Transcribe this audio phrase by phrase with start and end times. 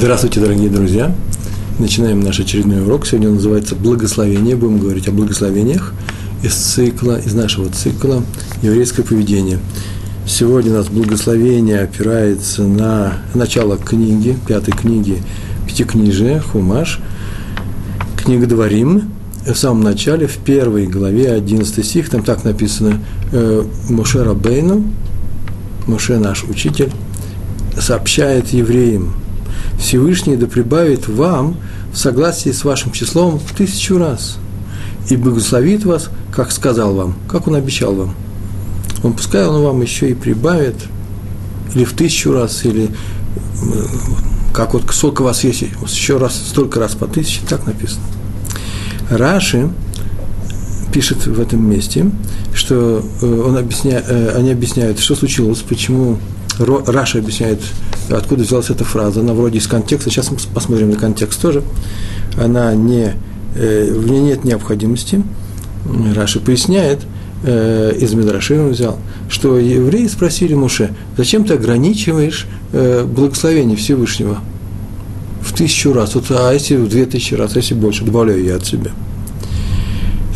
[0.00, 1.12] Здравствуйте, дорогие друзья!
[1.80, 3.04] Начинаем наш очередной урок.
[3.04, 4.54] Сегодня он называется «Благословение».
[4.54, 5.92] Будем говорить о благословениях
[6.40, 8.22] из цикла, из нашего цикла
[8.62, 9.58] «Еврейское поведение».
[10.24, 15.20] Сегодня у нас благословение опирается на начало книги, пятой книги
[15.66, 17.00] Пятикнижия, Хумаш,
[18.16, 19.10] книга Дворим,
[19.44, 23.00] в самом начале, в первой главе, 11 стих, там так написано
[23.32, 24.84] э, «Моше Рабейну»,
[25.88, 26.92] Моше наш учитель,
[27.76, 29.16] сообщает евреям–
[29.78, 31.56] Всевышний да прибавит вам
[31.92, 34.38] в согласии с вашим числом в тысячу раз
[35.08, 38.14] и благословит вас, как сказал вам, как он обещал вам.
[39.02, 40.76] Он пускай он вам еще и прибавит,
[41.74, 42.90] или в тысячу раз, или
[44.52, 48.02] как вот сколько вас есть, еще раз, столько раз по тысяче, так написано.
[49.10, 49.70] Раши
[50.92, 52.10] пишет в этом месте,
[52.54, 56.18] что э, он объясняет, э, они объясняют, что случилось, почему
[56.58, 57.60] Раши объясняет,
[58.10, 59.20] откуда взялась эта фраза.
[59.20, 61.62] Она вроде из контекста, сейчас мы посмотрим на контекст тоже.
[62.36, 63.14] Она не,
[63.54, 65.22] э, в ней нет необходимости.
[66.14, 67.00] Раши поясняет,
[67.44, 74.40] э, из мидраша он взял, что евреи спросили Моше, зачем ты ограничиваешь э, благословение Всевышнего
[75.40, 78.56] в тысячу раз, вот, а если в две тысячи раз, а если больше, добавляю я
[78.56, 78.90] от себя.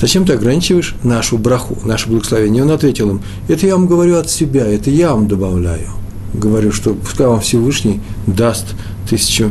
[0.00, 2.62] Зачем ты ограничиваешь нашу браху, наше благословение?
[2.62, 6.01] Он ответил им, это я вам говорю от себя, это я вам добавляю
[6.32, 8.66] говорю, что пускай вам Всевышний даст
[9.08, 9.50] тысячу,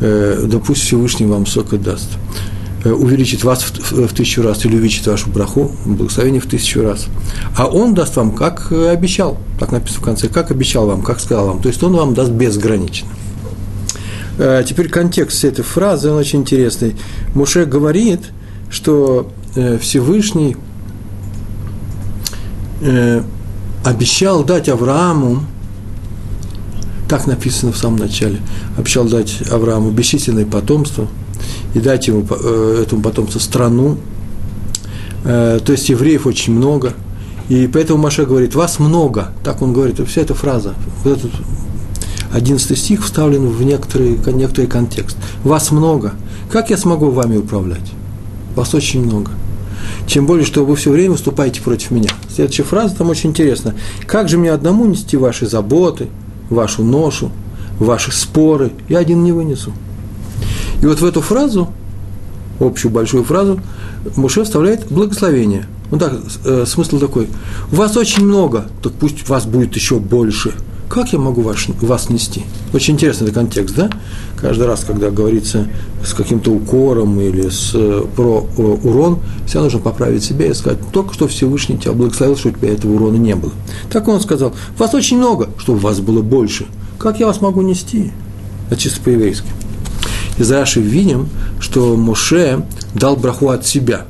[0.00, 2.08] э, да пусть Всевышний вам сока даст,
[2.84, 6.82] э, увеличит вас в, в, в тысячу раз или увеличит вашу браху, благословение в тысячу
[6.82, 7.06] раз.
[7.56, 11.20] А он даст вам, как э, обещал, так написано в конце, как обещал вам, как
[11.20, 11.60] сказал вам.
[11.60, 13.08] То есть он вам даст безгранично.
[14.38, 16.96] Э, теперь контекст этой фразы, он очень интересный.
[17.34, 18.20] Муше говорит,
[18.70, 20.56] что э, Всевышний
[22.80, 23.22] э,
[23.84, 25.42] обещал дать Аврааму
[27.08, 28.40] так написано в самом начале.
[28.76, 31.08] Обещал дать Аврааму бесчисленное потомство
[31.74, 33.96] и дать ему, э, этому потомству страну.
[35.24, 36.92] Э, то есть евреев очень много.
[37.48, 39.32] И поэтому Маша говорит, вас много.
[39.42, 40.74] Так он говорит, вся эта фраза.
[41.02, 41.32] Вот этот
[42.32, 45.16] 11 стих вставлен в некоторый, некоторый контекст.
[45.44, 46.12] Вас много.
[46.50, 47.92] Как я смогу вами управлять?
[48.54, 49.30] Вас очень много.
[50.06, 52.10] Чем более, что вы все время выступаете против меня.
[52.34, 53.74] Следующая фраза там очень интересна.
[54.06, 56.08] Как же мне одному нести ваши заботы,
[56.50, 57.30] вашу ношу,
[57.78, 59.72] ваши споры, я один не вынесу.
[60.82, 61.68] И вот в эту фразу,
[62.60, 63.60] общую большую фразу,
[64.16, 65.66] Муше вставляет благословение.
[65.90, 66.12] Ну так,
[66.44, 67.28] э, смысл такой.
[67.70, 70.54] Вас очень много, так пусть вас будет еще больше–
[70.88, 72.44] как я могу вас, вас нести?
[72.72, 73.90] Очень интересный это контекст, да?
[74.40, 75.68] Каждый раз, когда говорится
[76.04, 77.72] с каким-то укором или с,
[78.16, 82.52] про урон, всегда нужно поправить себя и сказать, только что Всевышний тебя благословил, что у
[82.52, 83.52] тебя этого урона не было.
[83.90, 86.66] Так он сказал, вас очень много, чтобы вас было больше.
[86.98, 88.12] Как я вас могу нести?
[88.70, 89.48] Это чисто по-еврейски.
[90.38, 91.28] Из Раши видим,
[91.60, 94.06] что Моше дал браху от себя.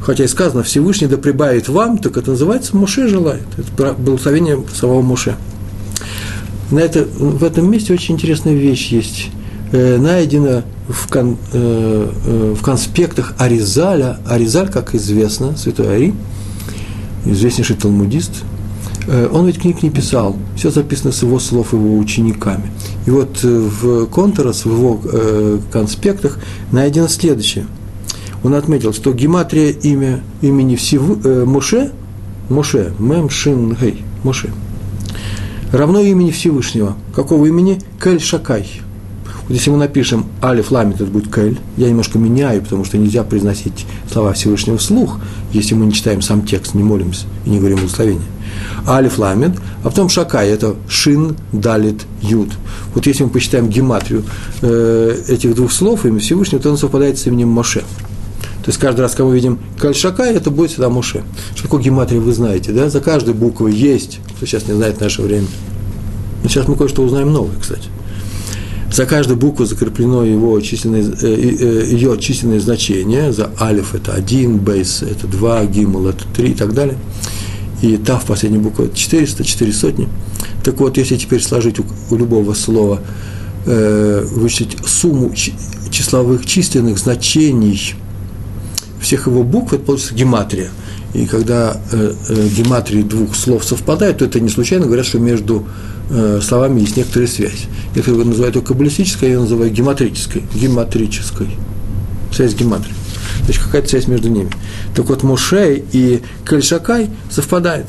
[0.00, 3.44] Хотя и сказано, Всевышний да прибавит вам, так это называется Моше желает.
[3.56, 5.36] Это благословение самого Моше
[6.72, 9.30] на это, в этом месте очень интересная вещь есть.
[9.72, 14.18] Э, найдена в, кон, э, э, в конспектах Аризаля.
[14.26, 16.14] Аризаль, как известно, святой Ари,
[17.24, 18.32] известнейший талмудист,
[19.32, 22.70] он ведь книг не писал, все записано с его слов его учениками.
[23.04, 26.38] И вот в Конторос, в его конспектах
[26.70, 27.66] найдено следующее.
[28.44, 31.90] Он отметил, что гематрия имя, имени всего, э, Моше,
[32.48, 34.50] Моше, Мем Шин Гей, Моше–
[35.78, 36.96] равно имени Всевышнего.
[37.14, 37.80] Какого имени?
[38.02, 38.68] Кель Шакай.
[39.48, 41.58] Вот если мы напишем Алиф Ламит, это будет Кель.
[41.76, 45.18] Я немножко меняю, потому что нельзя произносить слова Всевышнего вслух,
[45.52, 48.26] если мы не читаем сам текст, не молимся и не говорим благословение.
[48.86, 52.50] Алиф Ламит, а потом Шакай, это Шин, Далит, Юд.
[52.94, 54.24] Вот если мы посчитаем гематрию
[54.60, 57.82] э, этих двух слов, имя Всевышнего, то он совпадает с именем Моше.
[58.62, 61.24] То есть каждый раз, когда мы видим Кальшака, это будет всегда Муше.
[61.54, 62.88] Что такое гематрия, вы знаете, да?
[62.88, 65.48] За каждой буквой есть, кто сейчас не знает в наше время.
[66.42, 67.88] Но сейчас мы кое-что узнаем новое, кстати.
[68.92, 73.32] За каждую букву закреплено его численное, э, э, ее численное значение.
[73.32, 76.96] За алиф это один, бейс это два, гимл это три и так далее.
[77.80, 80.08] И тав, последняя буква, это 400, 4 сотни.
[80.62, 83.00] Так вот, если теперь сложить у, у любого слова,
[83.66, 85.32] э, вычислить сумму
[85.90, 87.94] числовых численных значений
[89.02, 90.70] всех его букв, это получится гематрия.
[91.14, 95.66] И когда э, э, гематрии двух слов совпадают, то это не случайно говорят, что между
[96.08, 97.66] э, словами есть некоторая связь.
[97.94, 100.42] Некоторые называют ее каббалистической, я ее называю гематрической.
[100.54, 101.48] Гематрической.
[102.32, 102.94] Связь гематрии.
[103.44, 104.50] Значит, какая-то связь между ними.
[104.94, 107.88] Так вот, Моше и Кальшакай совпадают.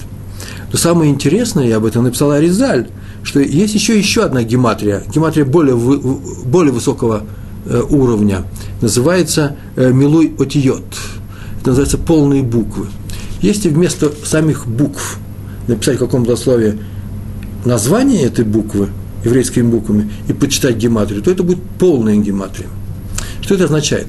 [0.71, 2.87] Но самое интересное, я об этом написал Аризаль,
[3.23, 7.23] что есть еще еще одна гематрия, гематрия более, более высокого
[7.89, 8.43] уровня,
[8.81, 10.83] называется э, милуй отиот,
[11.61, 12.87] это называется полные буквы.
[13.41, 15.17] Если вместо самих букв
[15.67, 16.79] написать в каком-то слове
[17.65, 18.89] название этой буквы
[19.23, 22.67] еврейскими буквами и почитать гематрию, то это будет полная гематрия.
[23.41, 24.07] Что это означает?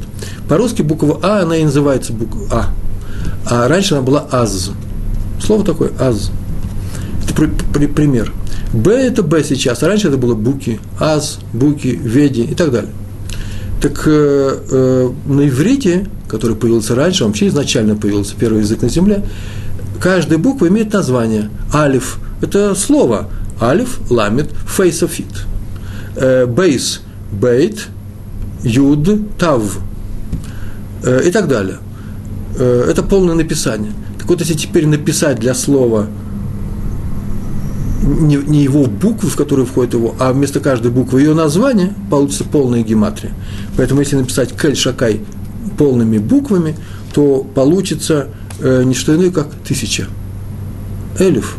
[0.49, 2.71] По-русски буква А, она и называется буква А.
[3.47, 4.71] А раньше она была АЗ.
[5.41, 6.31] Слово такое АЗ.
[7.25, 8.33] Это при, при, пример.
[8.73, 12.91] Б это Б сейчас, а раньше это было буки, аз, буки, веди и так далее.
[13.85, 18.89] Так э, э, на иврите, который появился раньше, он вообще изначально появился, первый язык на
[18.89, 19.23] земле,
[20.01, 21.51] каждая буква имеет название.
[21.71, 23.29] Алиф– это слово.
[23.61, 24.47] Алиф, ламит,
[24.79, 25.27] it.
[26.17, 27.89] Э, бейс– бейт,
[28.63, 29.61] юд, тав
[31.03, 31.77] э, и так далее.
[32.59, 33.93] Э, это полное написание.
[34.19, 36.07] Так вот, если теперь написать для слова
[38.05, 42.45] не, не его буквы, в которые входит его, а вместо каждой буквы ее название, получится
[42.45, 43.33] полная гематрия.
[43.77, 45.21] Поэтому если написать Кель Шакай
[45.79, 46.77] полными буквами,
[47.13, 48.29] то получится
[48.61, 50.07] э, не что иное, как тысяча.
[51.19, 51.57] Элиф.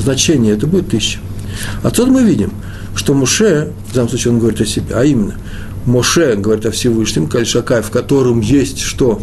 [0.00, 1.20] Значение это будет тысяча.
[1.82, 2.52] Отсюда мы видим,
[2.94, 5.34] что Муше, в данном случае он говорит о себе, а именно,
[5.86, 9.20] Моше говорит о Всевышнем, Кель Шакай, в котором есть что?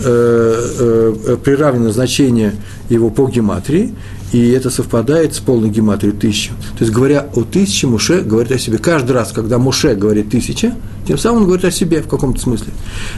[0.00, 2.54] Э, э, приравнено значение
[2.88, 3.94] его по гематрии,
[4.32, 6.50] и это совпадает с полной гематрией тысячи.
[6.76, 8.78] То есть, говоря о тысяче, Муше говорит о себе.
[8.78, 10.74] Каждый раз, когда Муше говорит тысяча,
[11.06, 12.72] тем самым он говорит о себе в каком-то смысле.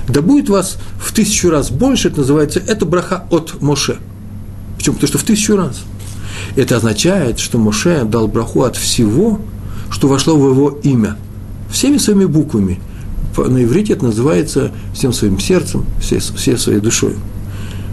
[0.09, 3.99] Да будет вас в тысячу раз больше, это называется, это браха от Муше.
[4.77, 4.95] Почему?
[4.95, 5.83] Потому что в тысячу раз.
[6.57, 9.41] Это означает, что Муше дал браху от всего,
[9.91, 11.17] что вошло в его имя.
[11.71, 12.81] Всеми своими буквами.
[13.37, 17.15] На иврите это называется всем своим сердцем, всей, всей своей душой.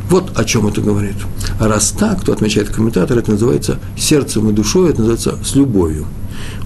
[0.10, 1.16] Вот о чем это говорит.
[1.60, 6.06] А раз так, то отмечает комментатор, это называется сердцем и душой, это называется с любовью.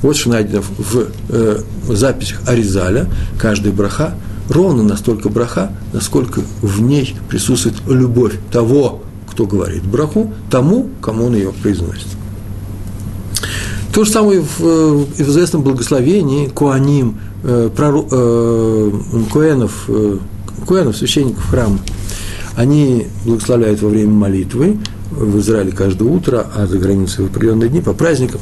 [0.01, 3.07] Вот что найдено в э, записях Аризаля,
[3.39, 4.15] каждая браха
[4.49, 11.35] ровно настолько браха, насколько в ней присутствует любовь того, кто говорит браху, тому, кому он
[11.35, 12.07] ее произносит.
[13.93, 18.91] То же самое в, э, в известном благословении Куаним, э, прору, э,
[19.31, 20.17] Куэнов, э,
[20.65, 21.79] Куэнов, священников храма
[22.55, 24.77] они благословляют во время молитвы,
[25.11, 28.39] в Израиле каждое утро, а за границей в определенные дни, по праздникам,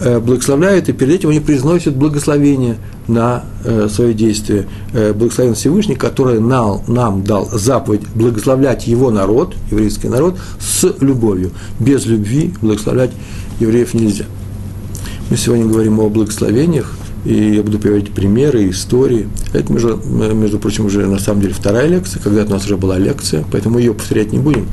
[0.00, 2.76] э, благословляют, и перед этим они произносят благословение
[3.06, 4.66] на э, свое действие.
[4.94, 11.50] Э, благословен Всевышний, который нам, нам дал заповедь благословлять его народ, еврейский народ, с любовью.
[11.78, 13.10] Без любви благословлять
[13.60, 14.24] евреев нельзя.
[15.28, 19.28] Мы сегодня говорим о благословениях– и я буду приводить примеры, истории.
[19.52, 22.98] Это, между, между прочим, уже на самом деле вторая лекция, когда-то у нас уже была
[22.98, 24.68] лекция, поэтому ее повторять не будем.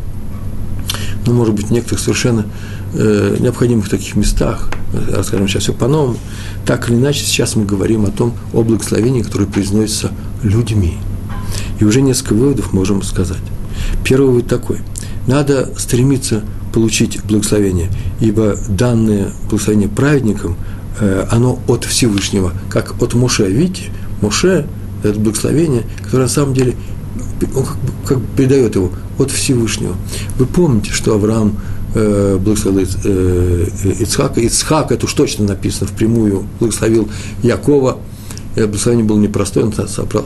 [1.25, 2.45] Но, может быть, в некоторых совершенно
[2.93, 4.69] э, необходимых таких местах,
[5.11, 6.17] расскажем сейчас все по-новому,
[6.63, 10.11] так или иначе, сейчас мы говорим о том, о благословении, которое произносится
[10.43, 10.97] людьми.
[11.79, 13.41] И уже несколько выводов можем сказать.
[14.03, 14.77] Первый вывод такой.
[15.25, 17.89] Надо стремиться получить благословение,
[18.19, 23.49] ибо данное благословение праведникам– Э, оно от Всевышнего, как от Моше.
[23.49, 23.91] Видите,
[24.21, 24.65] Моше–
[25.03, 26.75] это благословение, которое на самом деле
[27.55, 29.95] он как, как передает его от Всевышнего.
[30.37, 31.57] Вы помните, что Авраам
[31.93, 33.65] э, благословил э,
[33.99, 34.39] Ицхака.
[34.39, 37.09] Ицхак, это уж точно написано впрямую, благословил
[37.41, 37.97] Якова–
[38.55, 39.73] это благословение было непростое, он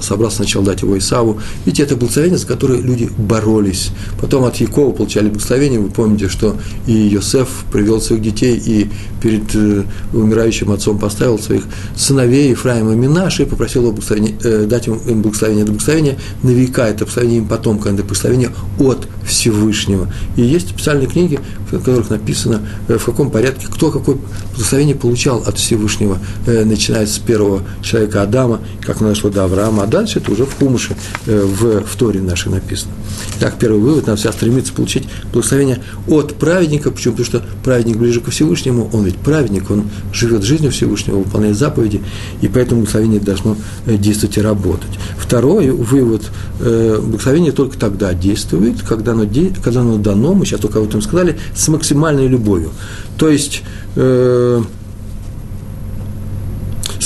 [0.02, 1.40] собрал сначала дать его Исаву.
[1.66, 3.92] Видите, это благословение, за которое люди боролись.
[4.20, 5.80] Потом от Якова получали благословение.
[5.80, 6.58] Вы помните, что
[6.88, 8.90] и Йосеф привел своих детей и
[9.22, 11.64] перед э, умирающим отцом поставил своих
[11.96, 13.98] сыновей Ефраима и Минаши и попросил его
[14.44, 15.64] э, дать им, им благословение.
[15.64, 20.12] Это благословение на века, это благословение им потомкам, это благословение от Всевышнего.
[20.36, 24.18] И есть специальные книги, в которых написано, э, в каком порядке, кто какое
[24.52, 29.84] благословение получал от Всевышнего, э, начиная с первого человека Адама, как оно дошло до Авраама,
[29.84, 30.96] а дальше это уже в Хумыше,
[31.26, 32.92] э, в, в Торе нашей написано.
[33.38, 37.16] Итак, первый вывод, нам вся стремится получить благословение от праведника, почему?
[37.16, 42.02] Потому что праведник ближе ко Всевышнему, он ведь праведник, он живет жизнью Всевышнего, выполняет заповеди,
[42.42, 44.90] и поэтому благословение должно действовать и работать.
[45.18, 46.24] Второй вывод,
[46.60, 49.26] благословение только тогда действует, когда оно,
[49.64, 52.72] когда оно дано, мы сейчас только об этом сказали, с максимальной любовью.
[53.18, 53.64] То есть,
[53.96, 54.62] э,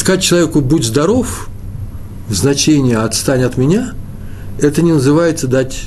[0.01, 1.48] сказать человеку «будь здоров»,
[2.27, 3.93] значение «отстань от меня»,
[4.60, 5.84] это не называется дать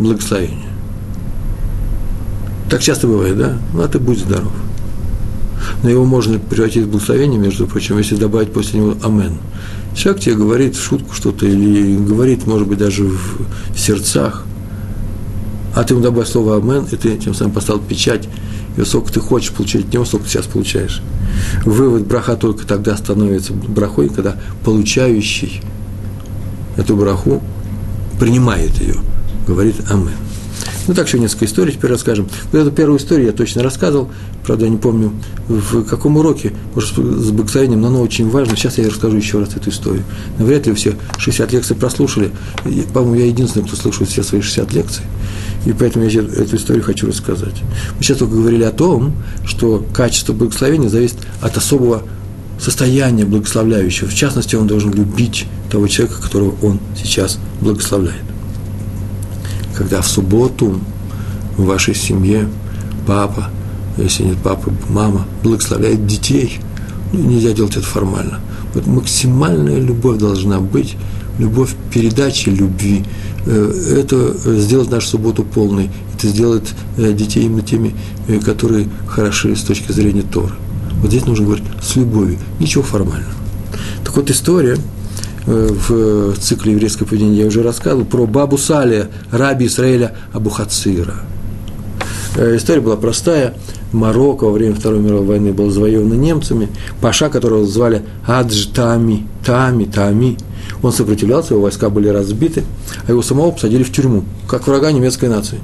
[0.00, 0.68] благословение.
[2.68, 3.56] Так часто бывает, да?
[3.72, 4.52] Ну, а ты будь здоров.
[5.84, 9.38] Но его можно превратить в благословение, между прочим, если добавить после него «Амен».
[9.94, 14.44] Человек тебе говорит в шутку что-то или говорит, может быть, даже в сердцах,
[15.76, 18.28] а ты ему добавь слово «Амен», и ты тем самым поставил печать
[18.76, 21.02] и сколько ты хочешь получить от него, столько ты сейчас получаешь.
[21.64, 25.60] Вывод браха только тогда становится брахой, когда получающий
[26.76, 27.42] эту браху
[28.18, 28.96] принимает ее,
[29.46, 30.12] говорит Амен.
[30.88, 32.28] Ну, так еще несколько историй теперь расскажем.
[32.50, 34.10] Вот эту первую историю я точно рассказывал,
[34.44, 35.12] правда, я не помню,
[35.46, 38.56] в каком уроке, может, с благословением, но она очень важна.
[38.56, 40.02] Сейчас я расскажу еще раз эту историю.
[40.38, 42.32] Но вряд ли все 60 лекций прослушали.
[42.92, 45.04] По-моему, я единственный, кто слушает все свои 60 лекций.
[45.64, 47.54] И поэтому я эту историю хочу рассказать.
[47.96, 49.12] Мы сейчас только говорили о том,
[49.44, 52.02] что качество благословения зависит от особого
[52.58, 54.08] состояния благословляющего.
[54.08, 58.22] В частности, он должен любить того человека, которого он сейчас благословляет
[59.74, 60.78] когда в субботу
[61.56, 62.48] в вашей семье
[63.06, 63.50] папа,
[63.96, 66.60] если нет папы, мама, благословляет детей.
[67.12, 68.40] Ну, нельзя делать это формально.
[68.74, 70.96] Вот максимальная любовь должна быть,
[71.38, 73.04] любовь передачи любви.
[73.46, 75.90] Э, это сделать нашу субботу полной.
[76.16, 76.64] Это сделает
[76.96, 77.94] э, детей именно теми,
[78.28, 80.54] э, которые хороши с точки зрения Торы.
[81.00, 83.32] Вот здесь нужно говорить с любовью, ничего формального.
[84.04, 84.76] Так вот, история–
[85.46, 91.16] Э, в цикле еврейского поведения я уже рассказывал, про Бабу Салия, раби Израиля Абухацира.
[92.36, 93.54] Э, история была простая.
[93.92, 96.68] Марокко во время Второй мировой войны был завоеван немцами.
[97.00, 100.38] Паша, которого звали Адж Тами, Тами, Тами,
[100.82, 102.64] он сопротивлялся, его войска были разбиты,
[103.06, 105.60] а его самого посадили в тюрьму, как врага немецкой нации.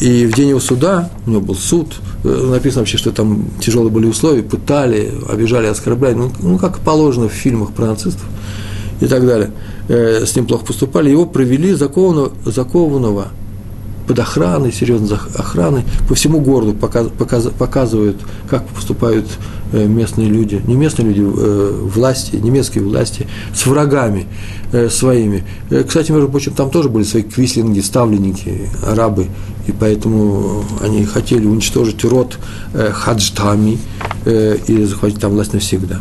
[0.00, 3.90] И в день его суда, у него был суд, э, написано вообще, что там тяжелые
[3.90, 8.24] были условия, пытали, обижали, оскорбляли, ну, ну как положено в фильмах про нацистов
[9.00, 9.50] и так далее.
[9.88, 11.10] Э, с ним плохо поступали.
[11.10, 13.28] Его провели закованного, закованного
[14.10, 18.16] под охраной, серьезной охраной, по всему городу показ, показ, показывают,
[18.48, 19.24] как поступают
[19.72, 24.26] э, местные люди, не местные люди, э, власти, немецкие власти, с врагами
[24.72, 25.44] э, своими.
[25.86, 29.28] Кстати, между прочим, там тоже были свои квислинги, ставленники, арабы,
[29.68, 32.36] и поэтому они хотели уничтожить род
[32.74, 33.78] хаджтами
[34.26, 36.00] и захватить там власть навсегда.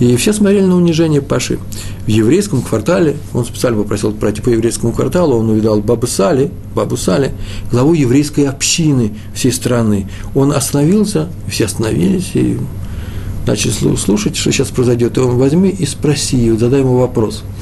[0.00, 1.58] И все смотрели на унижение Паши.
[2.04, 6.96] В еврейском квартале, он специально попросил пройти по еврейскому кварталу, он увидал Бабу Сали, Бабу
[6.96, 7.32] Сали,
[7.70, 10.08] главу еврейской общины всей страны.
[10.34, 12.58] Он остановился, все остановились и
[13.46, 15.16] начали слушать, что сейчас произойдет.
[15.16, 17.42] И он возьми и спроси, задай ему вопрос–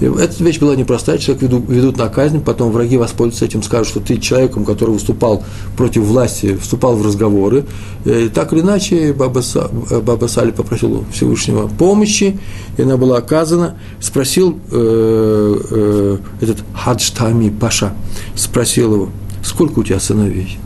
[0.00, 4.00] эта вещь была непростая, человек ведут, ведут на казнь, потом враги воспользуются этим, скажут, что
[4.00, 5.42] ты человеком, который выступал
[5.76, 7.64] против власти, вступал в разговоры.
[8.04, 9.70] И так или иначе, Баба, Са,
[10.02, 12.38] Баба Сали попросил Всевышнего помощи,
[12.76, 13.78] и она была оказана.
[14.00, 17.94] Спросил э, э, этот Хаджтами Паша,
[18.34, 19.08] спросил его,
[19.42, 20.58] сколько у тебя сыновей?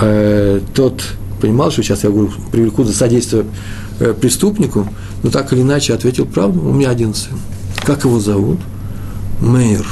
[0.00, 1.04] Э, тот
[1.40, 3.44] понимал, что сейчас я говорю, привлеку за содействие
[4.00, 4.86] э, преступнику,
[5.22, 7.38] но так или иначе ответил правду, у меня один сын.
[7.84, 8.58] Как его зовут?
[9.40, 9.86] Мейр.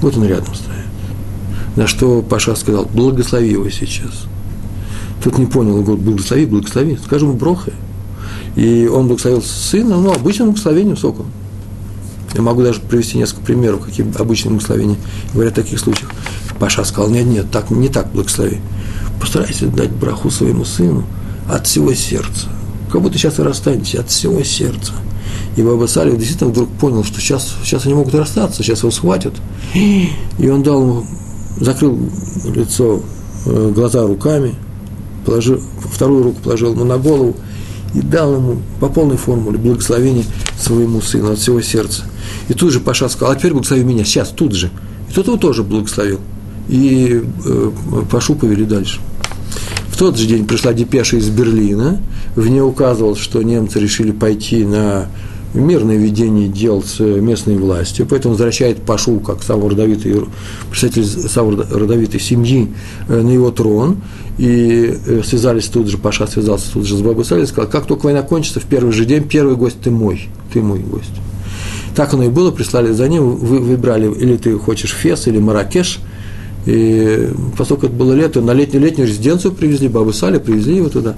[0.00, 0.70] Вот он рядом стоит.
[1.76, 4.26] На что Паша сказал, благослови его сейчас.
[5.22, 6.98] Тот не понял, он говорит, благослови, благослови.
[7.04, 7.72] Скажем, брохе.
[8.56, 11.26] И он благословил сына, ну, обычным благословением соком.
[12.34, 14.96] Я могу даже привести несколько примеров, какие обычные благословения
[15.32, 16.10] говорят в таких случаях.
[16.58, 18.58] Паша сказал, нет, нет, так, не так благослови.
[19.20, 21.04] Постарайся дать браху своему сыну
[21.48, 22.48] от всего сердца.
[22.90, 24.92] Как будто сейчас вы расстанетесь от всего сердца–
[25.56, 29.34] и Баба Салих действительно вдруг понял, что сейчас, сейчас они могут расстаться, сейчас его схватят.
[29.74, 31.04] И он дал ему,
[31.60, 31.98] закрыл
[32.54, 33.00] лицо,
[33.46, 34.54] э, глаза руками,
[35.26, 35.60] положил,
[35.92, 37.36] вторую руку положил ему на голову
[37.94, 40.24] и дал ему по полной формуле благословение
[40.58, 42.04] своему сыну от всего сердца.
[42.48, 44.70] И тут же Паша сказал, а теперь благослови меня, сейчас, тут же.
[45.08, 46.20] И тот его тоже благословил.
[46.68, 47.70] И э,
[48.10, 49.00] Пашу повели дальше.
[50.00, 52.00] Тот же день пришла депеша из Берлина,
[52.34, 55.08] в ней указывалось, что немцы решили пойти на
[55.52, 60.24] мирное ведение дел с местной властью, поэтому возвращает Пашу, как самый родовитый,
[60.70, 62.72] представитель самой родовитой семьи,
[63.10, 63.98] э, на его трон,
[64.38, 68.06] и э, связались тут же, Паша связался тут же с Бабой Салей, сказал, как только
[68.06, 71.12] война кончится, в первый же день, первый гость ты мой, ты мой гость.
[71.94, 75.98] Так оно и было, прислали за ним, вы выбрали, или ты хочешь Фес, или Маракеш,
[76.66, 81.16] и поскольку это было лето, на летнюю, летнюю резиденцию привезли, Бабу Сали, привезли его туда,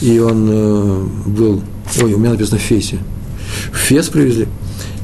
[0.00, 1.62] и он э, был,
[2.00, 2.98] ой, у меня написано в Фесе,
[3.72, 4.48] в Фес привезли.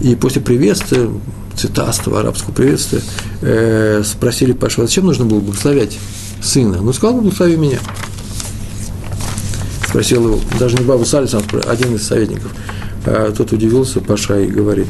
[0.01, 1.09] И после приветствия,
[1.57, 3.01] цитатства, арабского приветствия,
[3.43, 5.99] э, спросили Пашу, а зачем нужно было благословлять
[6.43, 6.79] сына?
[6.81, 7.79] Ну, сказал, благослови меня.
[9.89, 12.53] Спросил его, даже не Бабу Салис, а один из советников.
[13.07, 14.87] А тот удивился, Паша, и говорит,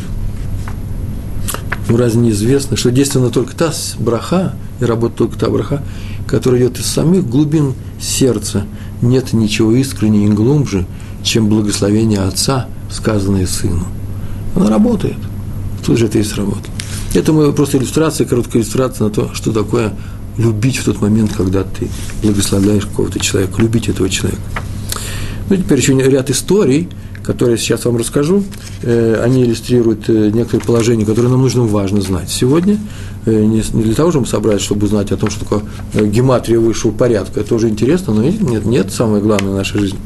[1.89, 5.83] ну, разве не известно, что действенно только та браха, и работает только та браха,
[6.27, 8.67] которая идет из самих глубин сердца.
[9.03, 10.87] Нет ничего искреннее и глубже,
[11.23, 13.85] чем благословение Отца– сказанное сыну.
[14.55, 15.17] Она работает.
[15.85, 16.75] Тут же это и сработало.
[17.15, 19.95] Это мы просто иллюстрация, короткая иллюстрация на то, что такое
[20.37, 21.89] любить в тот момент, когда ты
[22.23, 24.41] благословляешь какого-то человека, любить этого человека.
[25.49, 26.89] Ну, теперь еще ряд историй,
[27.29, 28.43] которые сейчас вам расскажу.
[28.83, 32.79] Э, они иллюстрируют э, некоторые положения, которые нам нужно важно знать сегодня.
[33.27, 35.63] Э, не для того, чтобы собрать, чтобы узнать о том, что такое
[36.07, 37.41] гематрия высшего порядка.
[37.41, 39.99] Это тоже интересно, но нет, нет, самое главное в нашей жизни.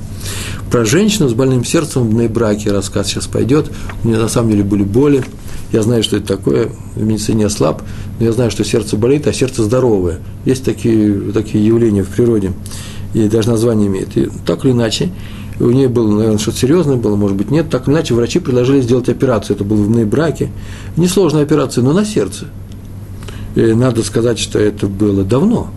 [0.69, 3.71] Про женщину с больным сердцем в браке рассказ сейчас пойдет.
[4.03, 5.23] У нее на самом деле были боли.
[5.71, 7.83] Я знаю, что это такое, в медицине слаб,
[8.19, 10.19] но я знаю, что сердце болит, а сердце здоровое.
[10.45, 12.51] Есть такие, такие явления в природе,
[13.15, 14.17] и даже название имеет.
[14.17, 15.13] И так или иначе,
[15.63, 17.71] у нее было, наверное, что-то серьезное было, может быть, нет.
[17.71, 19.57] Так иначе, врачи предложили сделать операцию.
[19.57, 20.51] Это было в браке.
[20.97, 22.47] Несложная операция, но на сердце.
[23.55, 25.69] И надо сказать, что это было давно.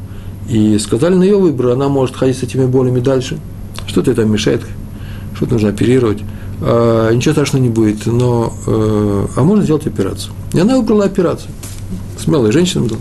[0.49, 3.39] И сказали на ее выбор, она может ходить с этими болями дальше.
[3.87, 4.61] Что-то это мешает,
[5.35, 6.19] что-то нужно оперировать
[6.61, 10.33] э, ничего страшного не будет, но, э, а можно сделать операцию.
[10.53, 11.51] И она выбрала операцию.
[12.17, 12.99] Смелая женщина была.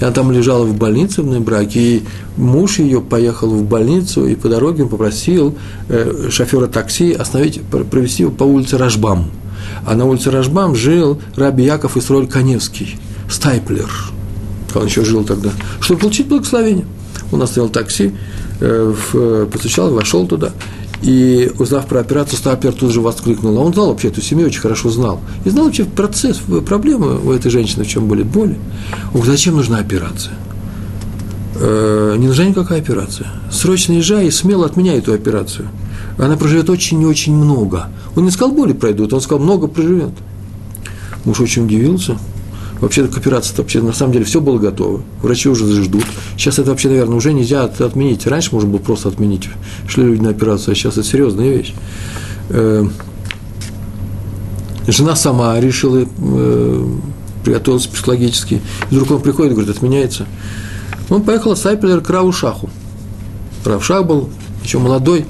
[0.00, 2.02] Она там лежала в больнице в браке, и
[2.36, 5.56] муж ее поехал в больницу, и по дороге попросил
[5.88, 9.30] э, шофера такси остановить, провести его по улице Рашбам.
[9.86, 12.96] А на улице Рашбам жил Раби Яков Исроль Коневский,
[13.30, 13.90] стайплер.
[14.74, 15.50] Он еще жил тогда.
[15.80, 16.84] Чтобы получить благословение.
[17.32, 18.12] Он оставил такси,
[18.60, 20.52] э, в, постучал, вошел туда.
[21.02, 23.56] И узнав про операцию, Стапер тут же воскликнул.
[23.58, 25.20] А он знал вообще эту семью, очень хорошо знал.
[25.44, 28.58] И знал вообще процесс, проблемы у этой женщины, в чем были боли.
[29.08, 30.34] Он говорит, зачем нужна операция?
[31.56, 33.28] Э, не нужна никакая операция.
[33.50, 35.68] Срочно езжай и смело отменяй эту операцию.
[36.18, 37.88] Она проживет очень и очень много.
[38.14, 40.12] Он не сказал, боли пройдут, он сказал, много проживет.
[41.24, 42.18] Муж очень удивился.
[42.80, 45.02] Вообще к операции вообще на самом деле все было готово.
[45.22, 46.04] Врачи уже ждут.
[46.36, 48.26] Сейчас это вообще, наверное, уже нельзя отменить.
[48.26, 49.48] Раньше можно было просто отменить.
[49.88, 51.72] Шли люди на операцию, а сейчас это серьезная вещь.
[52.50, 52.84] Э,
[54.86, 56.86] жена сама решила, э,
[57.44, 58.60] приготовилась психологически.
[58.90, 60.26] И вдруг он приходит и говорит, отменяется.
[61.08, 62.68] Он поехал с Айпелер к Раву Шаху.
[63.64, 64.28] Рав Шах был
[64.62, 65.24] еще молодой,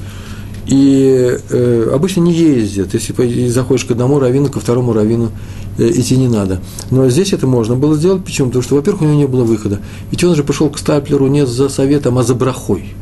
[0.66, 2.94] и э, обычно не ездят.
[2.94, 5.30] Если заходишь к одному раввину, ко второму раввину
[5.78, 6.60] э, идти не надо.
[6.90, 8.24] Но здесь это можно было сделать.
[8.24, 8.48] Почему?
[8.48, 9.80] Потому что, во-первых, у него не было выхода.
[10.10, 12.94] Ведь он же пошел к Стаплеру не за советом, а за брахой.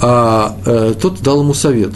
[0.00, 1.92] А э, тот дал ему совет.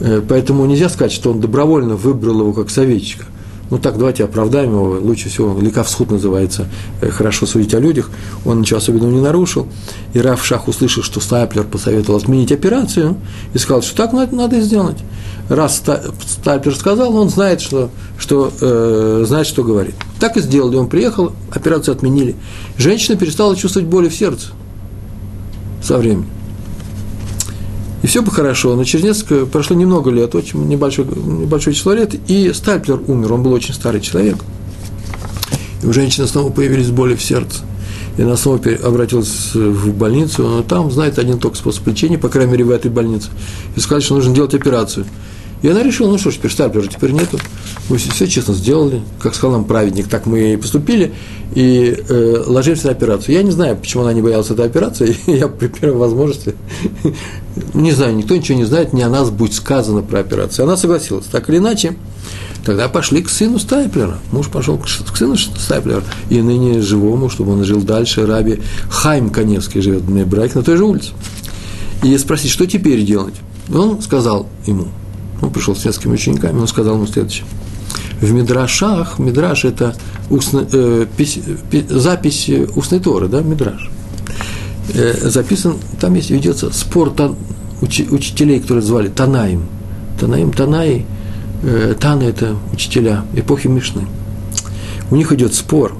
[0.00, 3.24] Э, поэтому нельзя сказать, что он добровольно выбрал его как советчика–
[3.70, 6.66] ну так, давайте оправдаем его, лучше всего, Ликавсхуд называется,
[7.00, 8.10] э, хорошо судить о людях,
[8.44, 9.68] он ничего особенного не нарушил,
[10.14, 13.16] и Раф Шах услышал, что Стайплер посоветовал отменить операцию,
[13.52, 14.98] и сказал, что так надо, надо сделать.
[15.48, 15.82] Раз
[16.26, 19.94] Стайплер сказал, он знает, что, что, э, знает, что говорит.
[20.20, 22.36] Так и сделали, он приехал, операцию отменили.
[22.76, 24.48] Женщина перестала чувствовать боли в сердце
[25.82, 26.37] со временем.
[28.02, 32.14] И все бы хорошо, но через несколько, прошло немного лет, очень небольшое, небольшое число лет,
[32.28, 34.36] и Стайплер умер, он был очень старый человек.
[35.82, 37.62] И у женщины снова появились боли в сердце.
[38.16, 42.52] И она снова обратилась в больницу, но там знает один только способ лечения, по крайней
[42.52, 43.30] мере, в этой больнице.
[43.76, 45.06] И сказали, что нужно делать операцию–
[45.60, 47.38] и она решила, ну что ж, теперь Стайплера теперь нету.
[47.88, 51.12] Мы все, все честно сделали, как сказал нам праведник, так мы и поступили,
[51.54, 53.34] и э, ложимся на операцию.
[53.34, 56.54] Я не знаю, почему она не боялась этой операции, я при первой возможности,
[57.74, 60.64] не знаю, никто ничего не знает, не о нас будет сказано про операцию.
[60.64, 61.96] Она согласилась, так или иначе.
[62.64, 64.18] Тогда пошли к сыну Стайплера.
[64.30, 69.80] Муж пошел к сыну Стайплера, и ныне живому, чтобы он жил дальше, раби Хайм Коневский
[69.80, 71.12] живет в Брайк на той же улице.
[72.02, 73.34] И спросить, что теперь делать?
[73.72, 74.88] Он сказал ему–
[75.40, 77.46] он пришел с несколькими учениками, он сказал ему следующее.
[78.20, 79.94] В Мидрашах, Мидраш– это
[80.28, 81.38] устно, э, пись,
[81.70, 83.90] пи, запись устной Торы, да, Мидраш.
[84.94, 87.36] Э, записан, там есть, ведется спор тан,
[87.80, 89.66] уч, учителей, которые звали Танаим.
[90.18, 91.06] Танаим, Танаи,
[91.62, 94.06] э, Таны– это учителя эпохи Мишны.
[95.10, 95.96] У них идет спор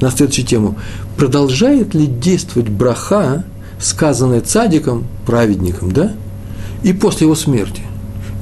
[0.00, 0.78] на следующую тему.
[1.16, 3.44] Продолжает ли действовать браха,
[3.80, 6.12] сказанная цадиком, праведником, да,
[6.82, 7.82] и после его смерти?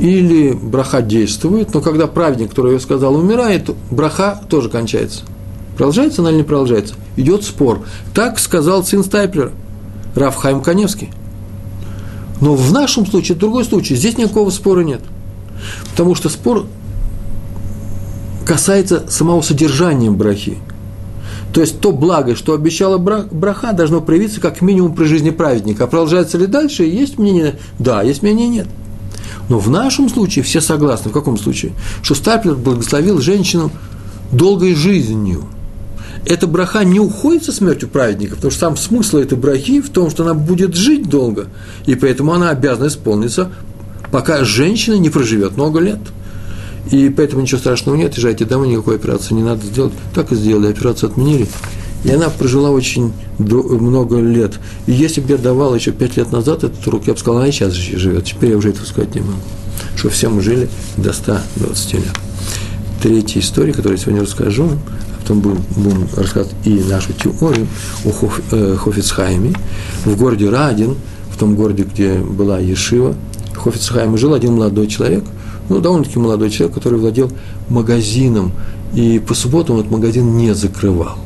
[0.01, 5.25] Или браха действует, но когда праведник, который ее сказал, умирает, браха тоже кончается.
[5.77, 6.95] Продолжается она или не продолжается?
[7.17, 7.83] Идет спор.
[8.15, 9.53] Так сказал сын Стайплера,
[10.15, 11.11] Рафхайм Каневский.
[12.41, 15.03] Но в нашем случае, это другой случай, здесь никакого спора нет.
[15.91, 16.67] Потому что спор
[18.47, 20.57] касается самого содержания брахи.
[21.53, 25.85] То есть то благо, что обещала браха, должно проявиться как минимум при жизни праведника.
[25.85, 26.85] А продолжается ли дальше?
[26.85, 27.59] Есть мнение?
[27.79, 28.67] Да, есть мнение нет.
[29.49, 31.11] Но в нашем случае все согласны.
[31.11, 31.73] В каком случае?
[32.03, 33.71] Что Стаплер благословил женщину
[34.33, 35.45] долгой жизнью.
[36.27, 40.11] Эта браха не уходит со смертью праведника, потому что сам смысл этой брахи в том,
[40.11, 41.47] что она будет жить долго,
[41.87, 43.51] и поэтому она обязана исполниться,
[44.11, 46.01] пока женщина не проживет много лет.
[46.91, 49.93] И поэтому ничего страшного нет, езжайте домой, никакой операции не надо сделать.
[50.15, 51.47] Так и сделали, операцию отменили,
[52.05, 54.59] И она прожила очень много лет.
[54.87, 57.49] И если бы я давал еще пять лет назад этот урок, я бы сказал, она
[57.49, 58.25] и сейчас живет.
[58.25, 59.39] Теперь я уже этого сказать не могу.
[59.97, 62.05] Что все мы жили до 120 лет.
[63.03, 67.67] Третья история, которую я сегодня расскажу, а потом будем, будем рассказывать и нашу теорию
[68.05, 69.55] о Хоф, э, Хофицхайме.
[70.05, 70.97] В городе Радин,
[71.31, 73.15] в том городе, где была Ешива,
[73.55, 75.25] Хофицхайме жил один молодой человек,
[75.69, 77.31] ну, довольно-таки молодой человек, который владел
[77.69, 78.53] магазином,
[78.95, 81.17] и по субботам этот магазин не закрывал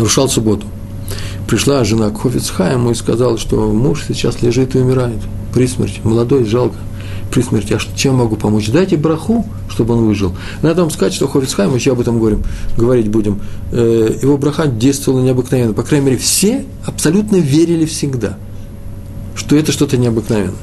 [0.00, 0.66] нарушал субботу.
[1.46, 5.18] Пришла жена к Хофицхайму и сказала, что муж сейчас лежит и умирает
[5.52, 6.76] при смерти, молодой, жалко,
[7.30, 7.74] при смерти.
[7.74, 8.70] А чем могу помочь?
[8.70, 10.32] Дайте браху, чтобы он выжил.
[10.62, 12.42] Надо вам сказать, что Хофицхайм, еще об этом говорим,
[12.76, 13.40] говорить будем,
[13.72, 15.74] э, его браха действовала необыкновенно.
[15.74, 18.38] По крайней мере, все абсолютно верили всегда,
[19.34, 20.54] что это что-то необыкновенное.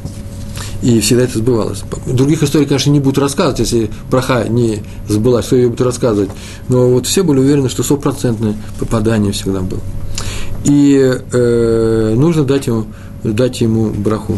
[0.81, 1.83] И всегда это сбывалось.
[2.05, 6.29] Других историй, конечно, не будут рассказывать, если браха не сбылась, что ее будут рассказывать.
[6.69, 9.81] Но вот все были уверены, что стопроцентное попадание всегда было.
[10.65, 12.85] И э, нужно дать ему,
[13.23, 14.37] дать ему браху.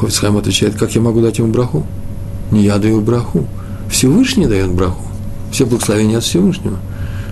[0.00, 1.84] Хофицхайм отвечает, как я могу дать ему браху?
[2.50, 3.46] Не я даю браху.
[3.90, 5.02] Всевышний дает браху.
[5.52, 6.78] Все благословения от Всевышнего.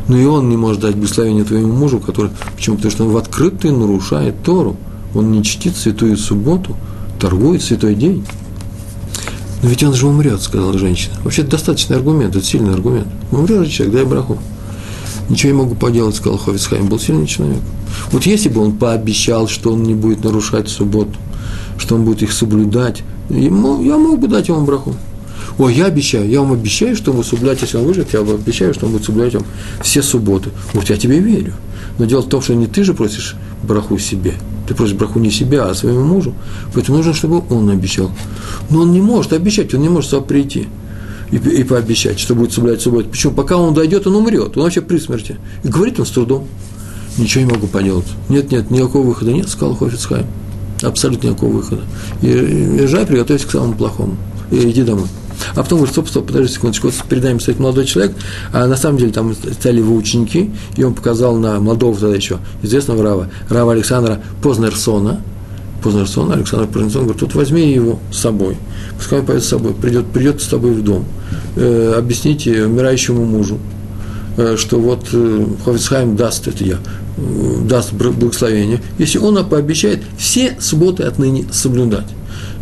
[0.08, 2.76] Но и он не может дать благословение твоему мужу, который, почему?
[2.76, 4.76] Потому что он в открытую нарушает Тору.
[5.14, 6.76] Он не чтит святую субботу–
[7.18, 8.24] торгует святой день.
[9.62, 11.14] Но ведь он же умрет, сказала женщина.
[11.24, 13.08] Вообще это достаточный аргумент, это сильный аргумент.
[13.32, 14.38] Умрет же человек, дай браху.
[15.28, 17.60] Ничего не могу поделать, сказал Хофицхайм, был сильный человек.
[18.12, 21.18] Вот если бы он пообещал, что он не будет нарушать субботу,
[21.78, 24.94] что он будет их соблюдать, ему, я мог бы дать ему браху.
[25.58, 28.36] Ой, я обещаю, я вам обещаю, что он будет соблюдать, если он выживет, я вам
[28.36, 29.44] обещаю, что он будет соблюдать вам
[29.82, 30.50] все субботы.
[30.74, 31.54] Вот я тебе верю.
[31.98, 34.34] Но дело в том, что не ты же просишь браху себе,
[34.66, 36.34] ты просишь браху не себя, а своему мужу.
[36.74, 38.10] Поэтому нужно, чтобы он обещал.
[38.70, 40.68] Но он не может обещать, он не может сам прийти
[41.30, 43.08] и, и пообещать, что будет соблюдать субботу.
[43.08, 43.34] Почему?
[43.34, 45.36] Пока он дойдет, он умрет, он вообще при смерти.
[45.64, 46.46] И говорит он с трудом.
[47.18, 48.06] Ничего не могу поделать.
[48.28, 50.26] Нет, нет, никакого выхода нет, сказал Хофицхайм.
[50.82, 51.82] Абсолютно никакого выхода.
[52.20, 54.16] И, езжай, приготовься к самому плохому.
[54.50, 55.08] И иди домой.
[55.56, 58.14] А потом говорит, стоп, стоп, подожди секундочку, вот перед нами стоит молодой человек,
[58.52, 62.38] а на самом деле там стояли его ученики, и он показал на молодого тогда еще
[62.62, 65.22] известного Рава, Рава Александра Познерсона,
[65.82, 68.58] Познерсона, Александр Познерсон, говорит, тут возьми его с собой,
[68.98, 71.06] пускай он пойдет с собой, придет, придет с тобой в дом,
[71.56, 73.58] э, объясните умирающему мужу,
[74.36, 76.76] э, что вот э, Хофицхайм даст, это я,
[77.16, 82.15] э, даст благословение, если он пообещает все субботы отныне соблюдать.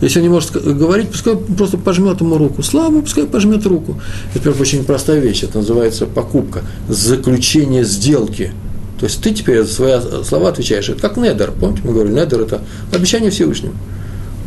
[0.05, 2.63] Если он не может говорить, пускай просто пожмет ему руку.
[2.63, 3.99] Слава, пускай пожмет руку.
[4.35, 5.45] Это, например, очень простая вещь.
[5.45, 8.53] Это называется покупка, заключение сделки.
[9.01, 10.91] То есть ты теперь за свои слова отвечаешь.
[10.91, 11.53] Это как недер.
[11.59, 12.61] Помните, мы говорили, недер– это
[12.93, 13.73] обещание Всевышнему.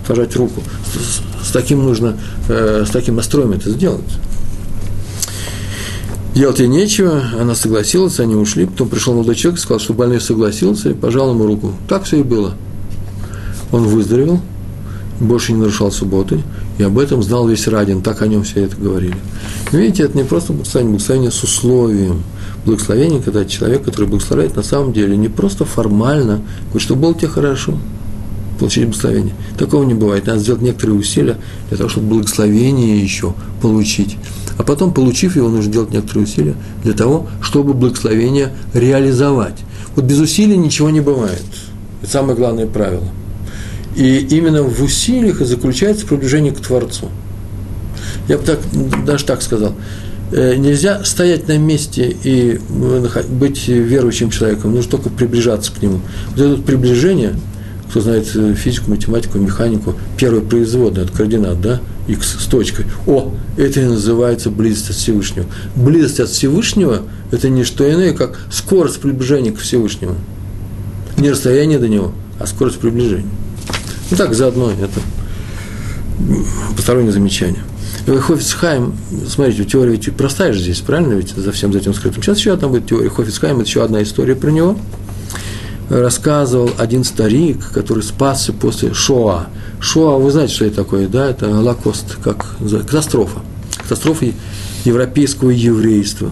[0.07, 0.61] Пожать руку.
[0.93, 4.05] С, с таким нужно, э, с таким настроем это сделать.
[6.35, 8.67] Делать ей нечего, она согласилась, они ушли.
[8.67, 11.73] Потом пришел молодой человек и сказал, что больной согласился, и пожал ему руку.
[11.89, 12.53] Так все и было.
[13.71, 14.39] Он выздоровел,
[15.19, 16.41] больше не нарушал субботы,
[16.77, 19.15] и об этом знал весь Радин, так о нем все это говорили.
[19.71, 22.23] Видите, это не просто благословение, благословение с условием.
[22.65, 27.29] Благословение, когда человек, который благословляет, на самом деле не просто формально, говорит, что было тебе
[27.29, 27.77] хорошо,
[28.59, 29.33] получить благословение.
[29.57, 30.27] Такого не бывает.
[30.27, 31.37] Надо сделать некоторые усилия
[31.69, 34.17] для того, чтобы благословение еще получить.
[34.57, 39.59] А потом, получив его, нужно делать некоторые усилия для того, чтобы благословение реализовать.
[39.95, 41.43] Вот без усилий ничего не бывает.
[42.01, 43.07] Это самое главное правило–
[43.97, 47.09] и именно в усилиях и заключается приближение к Творцу.
[48.27, 48.59] Я бы так,
[49.05, 49.73] даже так сказал.
[50.31, 56.01] Э, нельзя стоять на месте и э, быть верующим человеком, нужно только приближаться к нему.
[56.35, 57.33] Вот это приближение,
[57.89, 62.85] кто знает э, физику, математику, механику, первое производное от координат, да, x с точкой.
[63.07, 65.45] О, это и называется близость от Всевышнего.
[65.75, 70.15] Близость от Всевышнего– это не что иное, как скорость приближения к Всевышнему.
[71.17, 73.25] Не расстояние до него, а скорость приближения.
[74.09, 74.99] Ну так, заодно это
[76.75, 77.63] постороннее замечание.
[78.05, 78.93] Хофицхайм,
[79.27, 82.23] смотрите, теория ведь простая же здесь, правильно ведь, за всем за этим скрытым.
[82.23, 84.77] Сейчас еще одна будет теория Хофицхайм, это еще одна история про него.
[85.89, 89.47] Рассказывал один старик, который спасся после Шоа.
[89.79, 91.29] Шоа, вы знаете, что это такое, да?
[91.29, 93.41] Это Голокост, как катастрофа.
[93.77, 94.25] Катастрофа
[94.85, 96.31] европейского еврейства.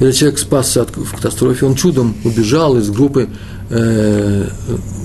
[0.00, 3.28] Этот человек спасся от в катастрофе, он чудом убежал из группы
[3.72, 4.48] э,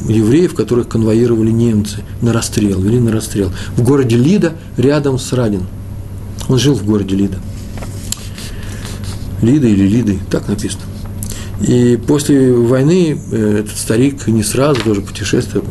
[0.08, 3.52] евреев, которых конвоировали немцы на расстрел, вели на расстрел.
[3.76, 5.64] В городе Лида, рядом с Радин.
[6.50, 7.38] Он жил в городе Лида.
[9.42, 10.84] Лида или Лиды, так написано.
[11.62, 15.66] И после войны э, этот старик не сразу тоже путешествовал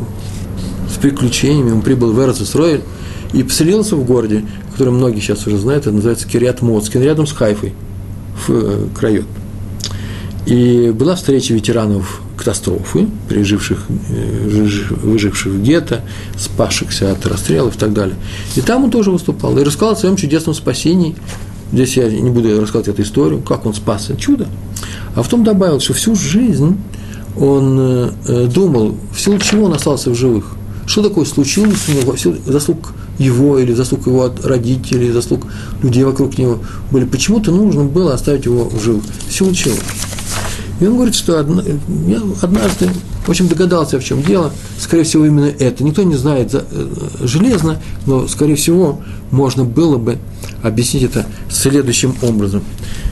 [0.93, 1.71] с приключениями.
[1.71, 2.81] Он прибыл в Эрцесройль
[3.33, 7.31] и поселился в городе, который многие сейчас уже знают, это называется Кириат Моцкин, рядом с
[7.31, 7.73] Хайфой,
[8.47, 9.25] в э, краю.
[10.45, 13.77] И была встреча ветеранов катастрофы, переживших,
[14.09, 14.67] э,
[15.03, 16.01] выживших в гетто,
[16.37, 18.15] спасшихся от расстрелов и так далее.
[18.55, 21.15] И там он тоже выступал и рассказал о своем чудесном спасении.
[21.73, 24.47] Здесь я не буду рассказывать эту историю, как он спасся, чудо.
[25.15, 26.77] А в том добавил, что всю жизнь
[27.37, 27.79] он
[28.25, 30.45] э, думал, в силу чего он остался в живых.
[30.85, 35.47] Что такое случилось у него, заслуг его или заслуг его родителей, заслуг
[35.83, 36.59] людей вокруг него
[36.91, 37.03] были.
[37.03, 39.03] Почему-то нужно было оставить его в живых.
[39.27, 39.75] В силу чего?
[40.79, 41.63] И он говорит, что одна,
[42.07, 42.89] я однажды,
[43.25, 44.51] в общем, догадался, в чем дело.
[44.79, 45.83] Скорее всего, именно это.
[45.83, 46.61] Никто не знает э,
[47.21, 48.99] железно, но, скорее всего,
[49.31, 50.17] можно было бы
[50.61, 52.61] объяснить это следующим образом.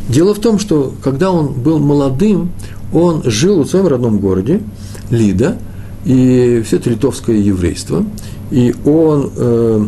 [0.10, 2.52] Дело в том, что когда он был молодым,
[2.94, 4.62] он жил в своем родном городе,
[5.10, 5.58] Лида,
[6.06, 8.06] и все это литовское еврейство,
[8.52, 9.86] и он э,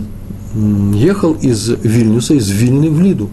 [0.95, 3.29] ехал из Вильнюса, из Вильны в Лиду.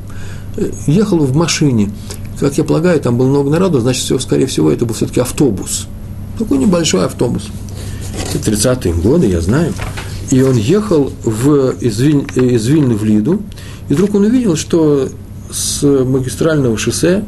[0.57, 1.91] Э, ехал в машине,
[2.39, 5.87] как я полагаю, там было много народу, значит, все, скорее всего, это был все-таки автобус.
[6.39, 7.45] Такой небольшой автобус.
[8.35, 9.73] 30-е годы, я знаю.
[10.31, 13.43] И он ехал в, из, Виль, из Вильны в Лиду,
[13.89, 15.09] и вдруг он увидел, что
[15.51, 17.25] с магистрального шоссе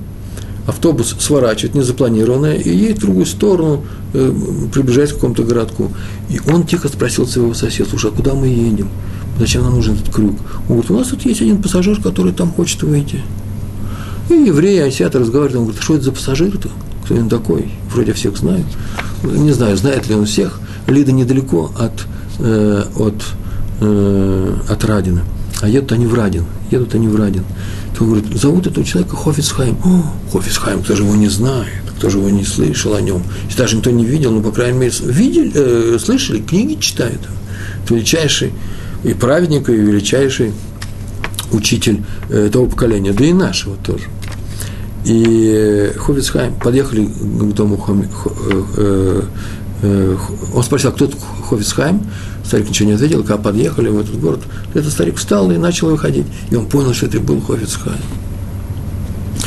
[0.66, 4.32] автобус сворачивает незапланированное и едет в другую сторону, э,
[4.72, 5.92] приближаясь к какому-то городку.
[6.28, 8.88] И он тихо спросил своего соседа, слушай, а куда мы едем?
[9.38, 10.36] Зачем нам нужен этот крюк?
[10.68, 13.20] Он говорит, у нас тут есть один пассажир, который там хочет выйти.
[14.28, 16.68] И евреи, азиаты разговаривают, он говорит, что это за пассажир-то?
[17.04, 17.70] Кто он такой?
[17.90, 18.64] Вроде всех знаю.
[19.22, 20.60] Не знаю, знает ли он всех.
[20.86, 22.06] Лида недалеко от,
[22.40, 23.24] э, от,
[23.80, 25.22] э, от Радина.
[25.60, 26.44] А едут они в Радин.
[26.70, 27.44] Едут они в Радин.
[27.96, 29.76] То говорит, зовут этого человека Хофицхайм.
[29.84, 33.22] О, Хофицхайм, кто же его не знает, кто же его не слышал о нем.
[33.46, 37.20] Если даже никто не видел, ну, по крайней мере, видели, э, слышали, книги читают.
[37.88, 38.52] Величайший
[39.04, 40.52] и праведник, и величайший
[41.52, 44.04] учитель э, того поколения, да и нашего тоже.
[45.04, 48.08] И Ховицхайм подъехали к дому Хоми,
[48.76, 49.22] э,
[49.82, 50.16] э,
[50.54, 52.02] он спросил, а кто тут Ховицхайм?
[52.44, 54.40] Старик ничего не ответил, когда подъехали в этот город,
[54.74, 56.26] этот старик встал и начал выходить.
[56.50, 57.96] И он понял, что это был Ховицхайм.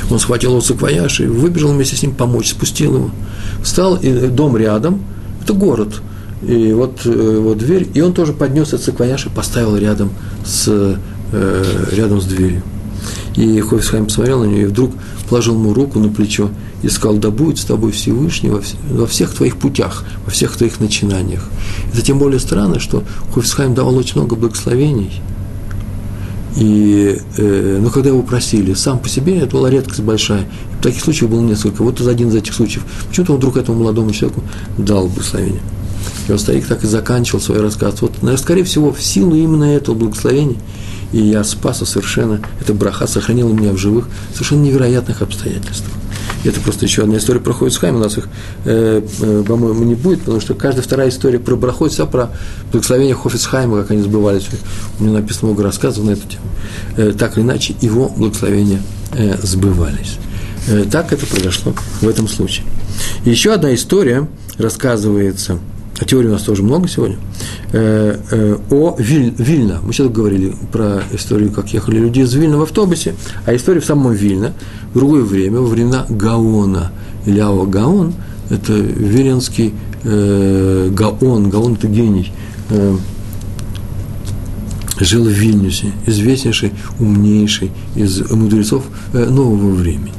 [0.09, 3.11] Он схватил его саквояж и выбежал вместе с ним помочь, спустил его.
[3.63, 5.03] Встал, и дом рядом,
[5.43, 6.01] это город,
[6.41, 10.11] и вот, вот дверь, и он тоже поднес этот саквояж и поставил рядом
[10.45, 10.97] с,
[11.31, 12.63] рядом с дверью.
[13.35, 14.91] И Хофисхайм посмотрел на нее и вдруг
[15.29, 16.49] положил ему руку на плечо
[16.81, 20.79] и сказал, да будет с тобой Всевышний во, во всех твоих путях, во всех твоих
[20.79, 21.47] начинаниях.
[21.93, 25.21] Это тем более странно, что Хофисхайм давал очень много благословений.
[26.57, 30.41] И, э, но когда его просили, сам по себе это была редкость большая.
[30.41, 31.83] И таких случаев было несколько.
[31.83, 32.83] Вот один из этих случаев.
[33.07, 34.43] Почему-то он вдруг этому молодому человеку
[34.77, 35.61] дал благословение.
[36.27, 38.01] И вот старик так и заканчивал свой рассказ.
[38.01, 40.57] Вот, наверное, скорее всего, в силу именно этого благословения–
[41.11, 45.93] и я спасся совершенно, эта браха сохранила меня в живых, совершенно невероятных обстоятельствах.
[46.43, 48.29] И это просто еще одна история про Хойцхайм, у нас их,
[48.65, 52.31] э, э, по-моему, не будет, потому что каждая вторая история про брахот, вся про
[52.71, 54.47] благословение Хофицхайма, как они сбывались.
[54.99, 56.43] У меня написано много рассказов на эту тему.
[56.95, 58.81] Э, так или иначе, его благословения
[59.13, 60.17] э, сбывались.
[60.67, 62.65] Э, так это произошло в этом случае.
[63.25, 65.59] Еще одна история рассказывается–
[65.99, 67.17] а теорий у нас тоже много сегодня,
[67.73, 69.79] э, э, о Виль, Вильна.
[69.83, 73.85] Мы сейчас говорили про историю, как ехали люди из Вильна в автобусе, а история в
[73.85, 74.53] самом Вильна,
[74.93, 76.91] в другое время, во времена Гаона,
[77.27, 78.13] Ао Гаон,
[78.49, 82.31] это виленский э, Гаон, Гаон– это гений,
[82.69, 82.95] э,
[84.99, 90.13] жил в Вильнюсе, известнейший, умнейший из мудрецов э, нового времени.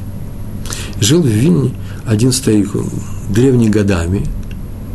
[0.99, 1.71] Жил в Вильне
[2.05, 2.69] один старик,
[3.33, 4.25] древний годами–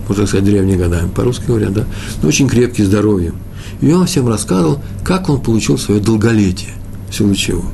[0.09, 1.85] можно сказать, древние годами, по-русски говорят, да,
[2.23, 3.35] но очень крепкий, здоровьем.
[3.81, 6.71] И он всем рассказывал, как он получил свое долголетие,
[7.11, 7.64] в силу чего.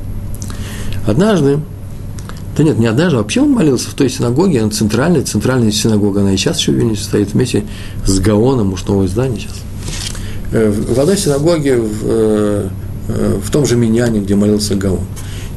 [1.05, 1.59] Однажды,
[2.57, 6.33] да нет, не однажды, вообще он молился в той синагоге, она центральная, центральная синагога, она
[6.33, 7.65] и сейчас еще в Вильнюсе стоит вместе
[8.05, 9.63] с Гаоном, уж новое здание сейчас.
[10.53, 12.69] Э, в одной синагоге, в, э,
[13.07, 15.05] э, в том же Миньяне, где молился Гаон.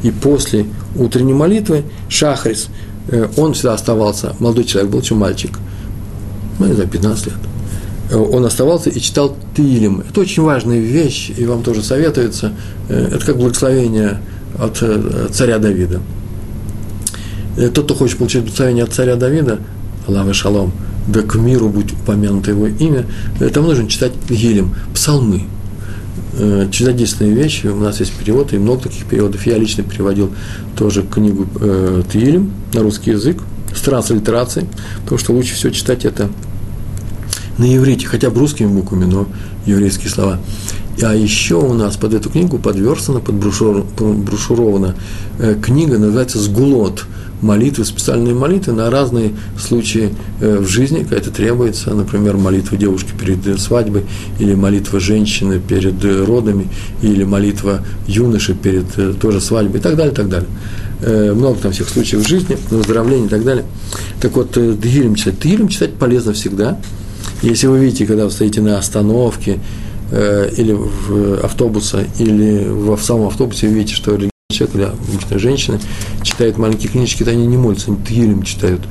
[0.02, 2.68] И после утренней молитвы Шахрис,
[3.36, 5.58] он всегда оставался, молодой человек был, чем мальчик,
[6.58, 7.34] ну, не знаю, 15 лет,
[8.12, 10.02] он оставался и читал Тилем.
[10.08, 12.52] Это очень важная вещь, и вам тоже советуется.
[12.88, 14.20] Э, это как благословение
[14.58, 16.00] от э, царя Давида.
[17.56, 19.58] Э, тот, кто хочет получить благословение от царя Давида,
[20.06, 20.72] Аллах Шалом,
[21.08, 23.06] да к миру будь упомянуто его имя,
[23.52, 25.42] там нужно читать Гилем, псалмы.
[26.70, 29.46] Чудодейственные вещи, у нас есть перевод, и много таких переводов.
[29.46, 30.30] Я лично переводил
[30.76, 32.02] тоже книгу э,
[32.74, 33.38] на русский язык,
[33.76, 34.66] с транслитерацией,
[35.02, 36.30] потому что лучше всего читать это
[37.58, 39.26] на иврите, хотя бы русскими буквами, но
[39.66, 40.40] еврейские слова.
[41.02, 44.94] А еще у нас под эту книгу подверстана, подброшурована
[45.38, 47.04] э, книга, называется «Сгулот»,
[47.42, 53.10] молитвы, специальные молитвы на разные случаи э, в жизни, когда это требуется, например, молитва девушки
[53.18, 54.04] перед свадьбой,
[54.38, 56.68] или молитва женщины перед родами,
[57.02, 60.48] или молитва юноши перед э, тоже свадьбой и так далее, и так далее.
[61.34, 63.66] Много там всех случаев в жизни, выздоровление и так далее.
[64.18, 65.38] Так вот, Тегилем читать.
[65.40, 66.80] Тегилем читать полезно всегда.
[67.42, 69.58] Если вы видите, когда вы стоите на остановке,
[70.10, 74.16] Э, или в автобуса, или в самом автобусе, вы видите, что
[74.52, 75.80] человек или обычная женщина
[76.22, 78.82] читает маленькие книжки, то они не молятся, они тгилем читают,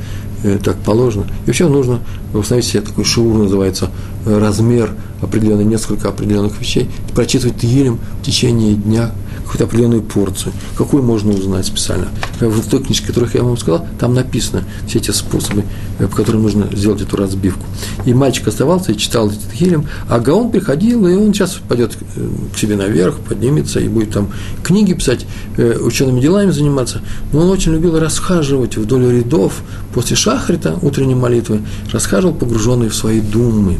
[0.43, 1.25] э, так положено.
[1.45, 2.01] И вообще нужно
[2.33, 3.91] установить себе такой шиур, называется,
[4.25, 9.11] э, размер определенный, несколько определенных вещей, прочитывать тгилем в течение дня,
[9.45, 12.07] какую-то определенную порцию, какую можно узнать специально.
[12.39, 15.63] В той книжке, которых я вам сказал, там написано все эти способы,
[15.99, 17.63] э, по которым нужно сделать эту разбивку.
[18.05, 22.29] И мальчик оставался и читал этот Хилем, а Гаон приходил, и он сейчас пойдет э,
[22.53, 24.29] к себе наверх, поднимется и будет там
[24.63, 25.25] книги писать,
[25.57, 27.01] э, учеными делами заниматься.
[27.31, 29.61] Но он очень любил расхаживать вдоль рядов
[29.93, 33.77] после шахрита, утренней молитвы, расхаживал, погруженный в свои думы.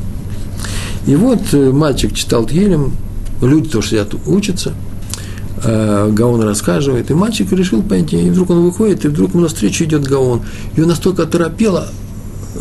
[1.08, 2.94] И вот мальчик читал Тгилем,
[3.42, 4.74] люди тоже сидят, учатся–
[5.64, 9.84] э, Гаон рассказывает, и мальчик решил пойти, и вдруг он выходит, и вдруг ему навстречу
[9.86, 10.42] идет Гаон.
[10.76, 11.88] И он настолько оторопело,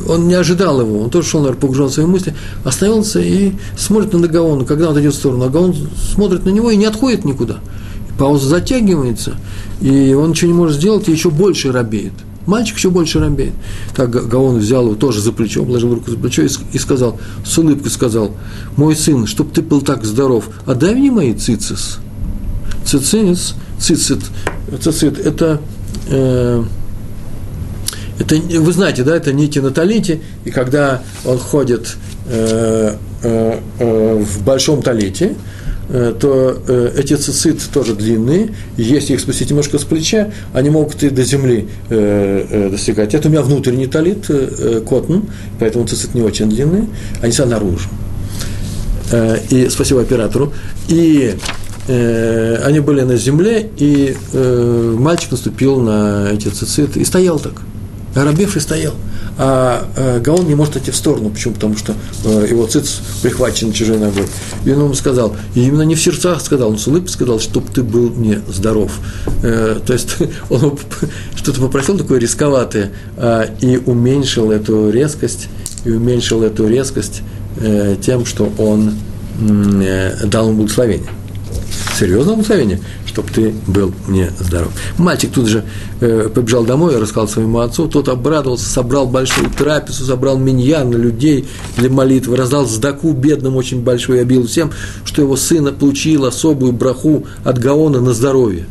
[0.08, 4.12] он не ожидал его, он тоже шел, наверное, погружен в свои мысли, остановился и смотрит
[4.12, 5.74] на Гаона, когда он идет в сторону, а Гаон
[6.12, 7.58] смотрит на него и не отходит никуда.
[8.18, 9.36] Пауза затягивается,
[9.80, 12.12] и он ничего не может сделать, и еще больше робеет.
[12.46, 13.54] Мальчик еще больше робеет.
[13.96, 17.90] Так Гаон взял его тоже за плечо, положил руку за плечо и сказал, с улыбкой
[17.90, 18.32] сказал,
[18.76, 21.98] мой сын, чтоб ты был так здоров, отдай мне мои цицис
[22.84, 24.20] цицис, цицит,
[24.80, 25.60] цицит, это,
[26.08, 26.64] э,
[28.18, 31.96] это, вы знаете, да, это нити на талите, и когда он ходит
[32.28, 35.34] э, э, э, в большом талите,
[35.88, 40.70] э, то э, эти цицит тоже длинные, и если их спустить немножко с плеча, они
[40.70, 43.14] могут и до земли э, достигать.
[43.14, 45.20] Это у меня внутренний талит, э, котн,
[45.58, 46.86] поэтому цицит не очень длинные,
[47.20, 47.88] они.
[49.10, 50.52] Э, и спасибо оператору.
[50.88, 51.34] И
[51.88, 57.54] э, они были на земле, и э, мальчик наступил на эти цициты и стоял так.
[58.14, 58.94] Оробевший стоял.
[59.36, 61.30] А э, Гаон не может идти в сторону.
[61.30, 61.54] Почему?
[61.54, 61.94] Потому что
[62.24, 64.26] э, его циц прихвачен чужой ногой.
[64.64, 67.66] И он ему сказал, и именно не в сердцах сказал, он с улыбкой сказал, чтобы
[67.72, 68.92] ты был мне здоров.
[69.42, 70.16] Э, то есть
[70.50, 70.78] он
[71.34, 75.48] что-то попросил такое рисковатое э, и уменьшил эту резкость,
[75.84, 77.22] и уменьшил эту резкость
[77.56, 78.94] э, тем, что он
[79.40, 81.10] э, дал ему благословение
[81.94, 84.72] серьезное благословение, чтобы ты был мне здоров.
[84.98, 85.64] Мальчик тут же
[86.00, 91.46] э, побежал домой, рассказал своему отцу, тот обрадовался, собрал большую трапезу, собрал миньян на людей
[91.76, 94.70] для молитвы, раздал сдаку бедным очень большой, обил всем,
[95.04, 98.66] что его сына получил особую браху от Гаона на здоровье.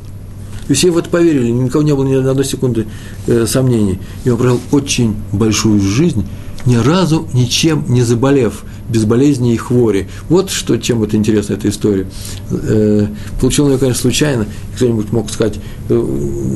[0.70, 2.88] И все в это поверили, никого не было ни одной секунды
[3.28, 4.00] э, сомнений.
[4.24, 6.26] И он прожил очень большую жизнь,
[6.66, 10.08] ни разу ничем не заболев, без болезни и хвори.
[10.30, 12.06] Вот что, чем это интересна эта история.
[12.52, 13.08] Э,
[13.42, 14.46] получил ее, конечно, случайно.
[14.76, 15.56] Кто-нибудь мог сказать,
[15.90, 15.96] э,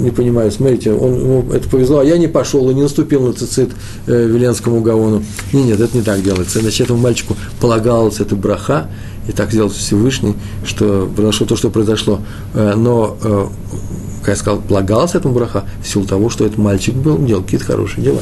[0.04, 3.34] не понимаю, смотрите, он, ему это повезло, а я не пошел и не наступил на
[3.34, 3.72] цицит
[4.06, 5.24] э, Веленскому Гаону.
[5.52, 6.60] Нет, нет, это не так делается.
[6.60, 8.88] Значит, этому мальчику полагалась эта браха,
[9.28, 12.22] и так сделал Всевышний, что произошло то, что произошло.
[12.54, 13.18] Но,
[14.22, 17.66] как я сказал, полагалась этому браха в силу того, что этот мальчик был, делал какие-то
[17.66, 18.22] хорошие дела.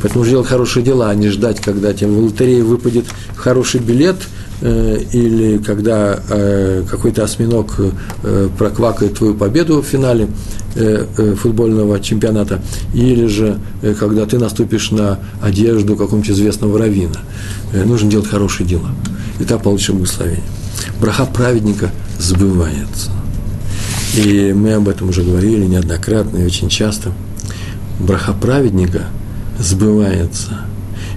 [0.00, 3.06] Поэтому делать хорошие дела, а не ждать, когда тебе в лотерее выпадет
[3.36, 4.16] хороший билет,
[4.60, 7.74] э, или когда э, какой-то осьминог
[8.22, 10.28] э, проквакает твою победу в финале
[10.76, 12.62] э, э, футбольного чемпионата,
[12.94, 17.18] или же э, когда ты наступишь на одежду какого-нибудь известного равина.
[17.72, 18.90] Нужно делать хорошие дела.
[19.40, 20.42] И так получишь благословение.
[21.00, 23.10] Браха праведника сбывается.
[24.14, 27.12] И мы об этом уже говорили неоднократно и очень часто.
[27.98, 29.02] Браха праведника–
[29.58, 30.60] сбывается.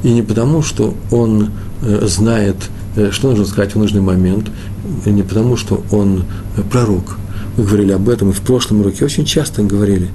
[0.04, 1.52] И не потому, что он
[1.82, 2.56] э, знает,
[2.96, 4.50] э, что нужно сказать в нужный момент,
[5.06, 6.24] не потому, что он
[6.58, 7.18] э, пророк.
[7.58, 10.10] Мы говорили об этом и в прошлом уроке, очень часто говорили.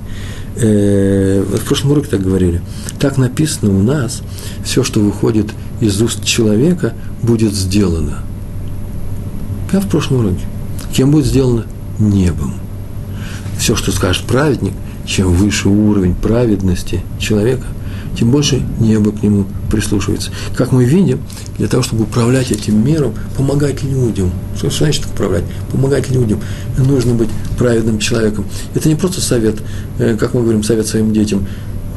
[0.54, 2.62] В прошлом уроке так говорили.
[2.98, 4.22] Так написано у нас,
[4.64, 5.50] все, что выходит
[5.82, 8.20] из уст человека, будет сделано.
[9.70, 10.46] Как в прошлом уроке.
[10.94, 11.66] Кем будет сделано?
[11.98, 12.54] Небом.
[13.58, 14.72] Все, что скажет праведник,
[15.04, 17.66] чем выше уровень праведности человека,
[18.16, 20.30] тем больше небо к нему прислушивается.
[20.56, 21.20] Как мы видим,
[21.58, 24.30] для того, чтобы управлять этим миром, помогать людям.
[24.56, 25.44] Что значит управлять?
[25.70, 26.40] Помогать людям.
[26.78, 28.46] Нужно быть праведным человеком.
[28.74, 29.56] Это не просто совет,
[29.98, 31.46] э, как мы говорим, совет своим детям.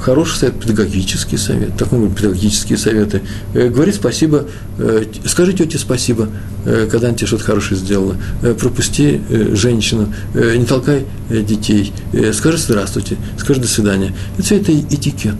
[0.02, 3.22] хороший совет, педагогический совет, так мы говорим, педагогические советы.
[3.54, 4.46] Э, говори спасибо,
[4.78, 6.30] э, скажи тете спасибо,
[6.64, 8.16] когда она тебе что-то хорошее сделала.
[8.60, 9.22] Пропусти
[9.54, 11.92] женщину, не толкай детей,
[12.34, 14.14] скажи здравствуйте, скажи до свидания.
[14.38, 15.36] Это все это этикет.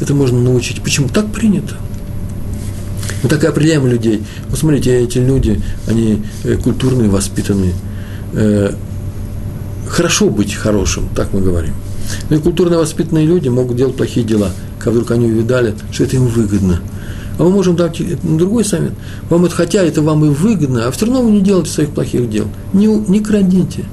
[0.00, 0.82] Это можно научить.
[0.82, 1.08] Почему?
[1.08, 1.74] Так принято.
[3.22, 4.22] Мы так и определяем людей.
[4.48, 6.22] Вот смотрите, эти люди, они
[6.62, 7.72] культурные, воспитанные.
[9.88, 11.74] Хорошо быть хорошим, так мы говорим.
[12.30, 16.16] Но и культурно воспитанные люди могут делать плохие дела, как вдруг они увидали, что это
[16.16, 16.80] им выгодно.
[17.38, 18.92] А мы можем дать другой совет.
[19.30, 22.28] Вам это, хотя это вам и выгодно, а все равно вы не делайте своих плохих
[22.30, 22.46] дел.
[22.72, 23.84] Не, не крадите.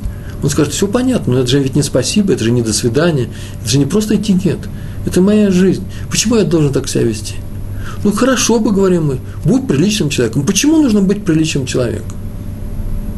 [0.44, 3.30] Он скажет, все понятно, но это же ведь не спасибо, это же не до свидания,
[3.62, 4.60] это же не просто этикет,
[5.06, 5.84] это моя жизнь.
[6.10, 7.36] Почему я должен так себя вести?
[8.04, 10.46] Ну, хорошо бы, говорим мы, будь приличным человеком.
[10.46, 12.18] Почему нужно быть приличным человеком?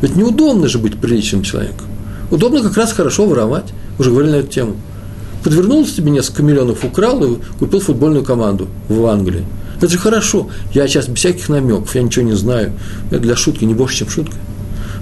[0.01, 1.87] Ведь неудобно же быть приличным человеком.
[2.29, 3.73] Удобно как раз хорошо воровать.
[3.99, 4.75] Уже говорили на эту тему.
[5.43, 9.45] Подвернулся тебе несколько миллионов, украл и купил футбольную команду в Англии.
[9.77, 10.49] Это же хорошо.
[10.73, 12.73] Я сейчас без всяких намеков, я ничего не знаю.
[13.11, 14.35] Это для шутки, не больше, чем шутка.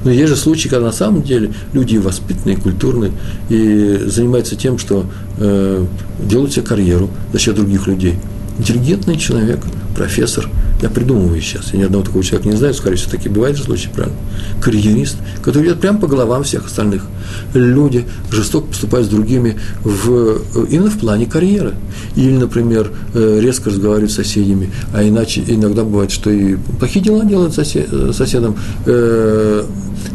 [0.06, 3.12] Но есть же случаи, когда на самом деле люди воспитанные, культурные
[3.50, 5.06] и занимаются тем, что
[5.38, 5.86] э,
[6.24, 8.16] делают себе карьеру за счет других людей.
[8.58, 9.60] Интеллигентный человек,
[9.96, 10.48] профессор–
[10.82, 11.74] я придумываю сейчас.
[11.74, 14.18] Я ни одного такого человека не знаю, скорее всего, такие бывают случаи, правильно?
[14.62, 17.06] Карьерист, который идет прямо по головам всех остальных.
[17.54, 21.76] Люди жестоко поступают с другими в, именно в плане карьеры.
[22.16, 27.26] Или, например, э, резко разговаривают с соседями, а иначе иногда бывает, что и плохие дела
[27.26, 29.64] делают сосед, соседам, э,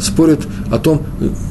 [0.01, 1.03] спорят о том,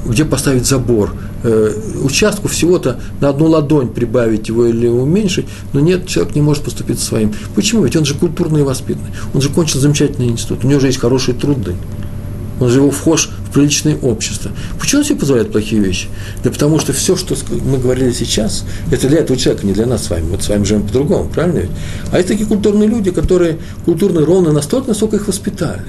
[0.05, 1.13] где поставить забор–
[1.43, 1.73] э,
[2.03, 6.99] участку всего-то на одну ладонь прибавить его или уменьшить, но нет, человек не может поступить
[6.99, 7.33] своим.
[7.55, 7.83] Почему?
[7.83, 9.11] Ведь он же культурный и воспитанный.
[9.33, 11.75] Он же кончил замечательный институт, у него же есть хорошие труды.
[12.59, 14.51] Он же его вхож в приличное общество.
[14.77, 16.09] Почему он себе позволяет плохие вещи?
[16.43, 17.33] Да потому что все, что
[17.63, 20.25] мы говорили сейчас, это для этого человека, не для нас с вами.
[20.29, 21.71] Мы с вами живем по-другому, правильно ведь?
[22.11, 25.85] А есть такие культурные люди, которые культурно ровно настолько, насколько их воспитали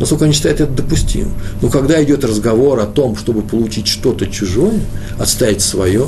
[0.00, 1.32] насколько они считают это допустимым.
[1.60, 4.80] Но когда идет разговор о том, чтобы получить что-то чужое,
[5.18, 6.06] отставить свое,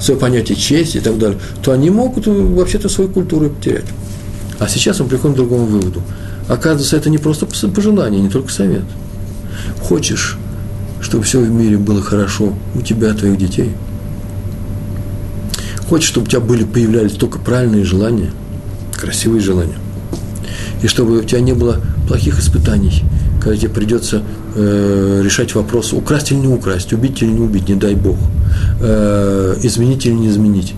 [0.00, 3.84] свое понятие чести и так далее, то они могут вообще-то свою культуру потерять.
[4.60, 6.00] А сейчас мы приходим к другому выводу.
[6.48, 8.84] Оказывается, это не просто пожелание, не только совет.
[9.82, 10.38] Хочешь,
[11.00, 13.72] чтобы все в мире было хорошо у тебя, твоих детей?
[15.88, 18.30] Хочешь, чтобы у тебя были, появлялись только правильные желания,
[18.92, 19.76] красивые желания?
[20.82, 23.02] И чтобы у тебя не было плохих испытаний,
[23.40, 24.22] когда тебе придется
[24.54, 28.16] э, решать вопрос, украсть или не украсть, убить или не убить, не дай Бог,
[28.80, 30.74] э, изменить или не изменить.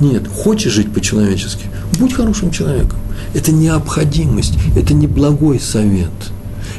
[0.00, 1.66] Нет, хочешь жить по-человечески,
[1.98, 2.98] будь хорошим человеком.
[3.34, 6.10] Это необходимость, это не благой совет.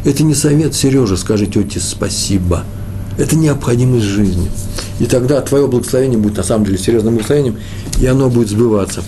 [0.04, 2.64] Это не совет, Сережа, скажи тете спасибо.
[3.18, 4.50] Это необходимость жизни.
[5.00, 7.58] И тогда твое благословение будет на самом деле серьезным благословением,
[8.00, 9.04] и оно будет сбываться.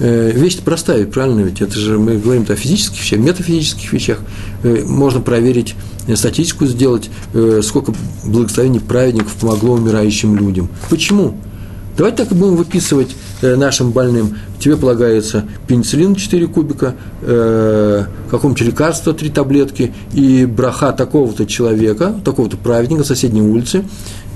[0.00, 1.60] Э, вещь простая, правильно ведь?
[1.60, 4.18] Это же мы говорим о физических вещах, метафизических вещах.
[4.62, 5.74] Э, можно проверить,
[6.06, 7.10] э, статистику сделать,
[7.62, 10.68] сколько благословений праведников помогло умирающим людям.
[10.90, 11.36] Почему?
[11.96, 14.38] Давайте так и будем выписывать нашим больным.
[14.58, 22.56] Тебе полагается пенициллин 4 кубика, э, какому-то лекарства 3 таблетки и браха такого-то человека, такого-то
[22.56, 23.84] праведника соседней улицы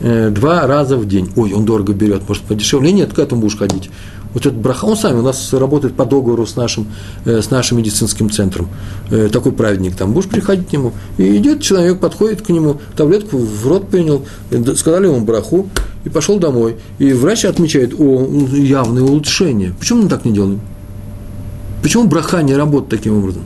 [0.02, 1.30] два раза в день.
[1.36, 2.92] Ой, он дорого берет, может подешевле?
[2.92, 3.88] Нет, к этому будешь ходить
[4.36, 6.88] вот этот браха, он сами у нас работает по договору с нашим,
[7.24, 8.68] э, с нашим медицинским центром.
[9.10, 13.38] Э, такой праведник там, будешь приходить к нему, и идет человек, подходит к нему, таблетку
[13.38, 15.70] в рот принял, э, сказали ему браху,
[16.04, 16.76] и пошел домой.
[16.98, 19.72] И врач отмечает, о, явное улучшение.
[19.78, 20.60] Почему мы так не делаем?
[21.80, 23.42] Почему браха не работает таким образом?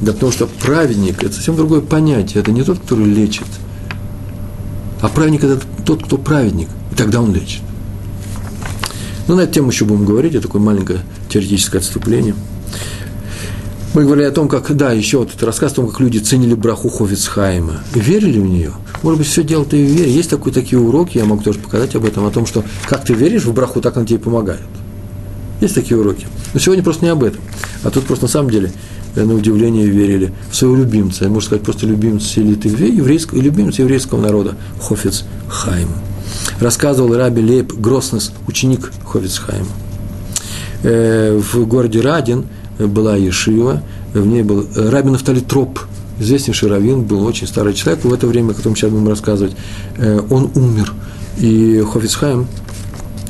[0.00, 2.40] Да потому что праведник– это совсем другое понятие.
[2.42, 3.48] Это не тот, который лечит.
[5.00, 6.68] А праведник– это тот, кто праведник.
[6.92, 7.62] И тогда он лечит.
[9.28, 12.34] Но ну, на эту тему еще будем говорить, это такое маленькое теоретическое отступление.
[13.92, 16.54] Мы говорили о том, как, да, еще вот этот рассказ о том, как люди ценили
[16.54, 17.82] браху Ховицхайма.
[17.94, 18.72] Верили в нее?
[19.02, 20.10] Может быть, все дело-то и в вере.
[20.10, 23.12] Есть такие, такие уроки, я могу тоже показать об этом, о том, что как ты
[23.12, 24.62] веришь в браху, так она тебе помогает.
[25.60, 26.26] Есть такие уроки.
[26.54, 27.42] Но сегодня просто не об этом.
[27.82, 28.72] А тут просто на самом деле,
[29.14, 31.28] на удивление, верили в своего любимца.
[31.28, 35.88] Можно сказать, просто любимца еврейского, любимца еврейского народа Хофиц Хайм
[36.60, 39.66] рассказывал Раби Лейб Гроснес, ученик Ховицхайма.
[40.82, 42.46] Э, в городе Радин
[42.78, 43.82] была Ешива,
[44.14, 45.80] в ней был Раби Нафтали Троп,
[46.20, 49.56] известнейший раввин, был очень старый человек в это время, о котором сейчас будем рассказывать.
[49.96, 50.92] Э, он умер,
[51.38, 52.46] и Хофицхайм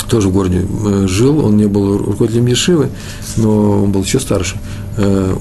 [0.08, 2.90] тоже в городе э, жил, он не был руководителем Ешивы,
[3.36, 4.56] но он был еще старше,